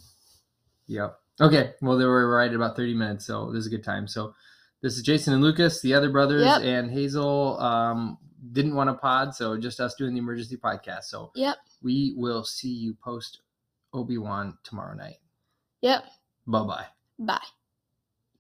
Yep. 0.87 1.19
Okay. 1.41 1.73
Well, 1.81 1.97
they 1.99 2.05
were 2.05 2.29
right 2.35 2.49
at 2.51 2.55
about 2.55 2.77
30 2.77 2.95
minutes, 2.95 3.27
so 3.27 3.51
this 3.51 3.61
is 3.61 3.67
a 3.67 3.71
good 3.71 3.85
time. 3.85 4.07
So 4.07 4.35
this 4.83 4.97
is 4.97 5.03
Jason 5.03 5.33
and 5.35 5.43
Lucas, 5.43 5.81
the 5.81 5.95
other 5.95 6.11
brothers, 6.11 6.45
Yep. 6.45 6.63
and 6.63 6.91
Hazel 6.91 7.59
um, 7.61 8.19
didn't 8.53 8.75
want 8.75 8.91
a 8.91 8.95
pod, 8.95 9.35
so 9.35 9.57
just 9.57 9.81
us 9.81 9.95
doing 9.95 10.13
the 10.15 10.19
emergency 10.21 10.57
podcast. 10.57 11.05
So 11.05 11.33
Yep. 11.35 11.57
we 11.83 12.15
will 12.17 12.45
see 12.45 12.69
you 12.73 12.95
post 13.03 13.41
Obi 13.93 14.19
Wan 14.19 14.57
tomorrow 14.63 14.95
night. 14.95 15.17
Yep. 15.81 16.05
Bye 16.47 16.63
bye. 16.65 16.87
Bye. 17.19 17.47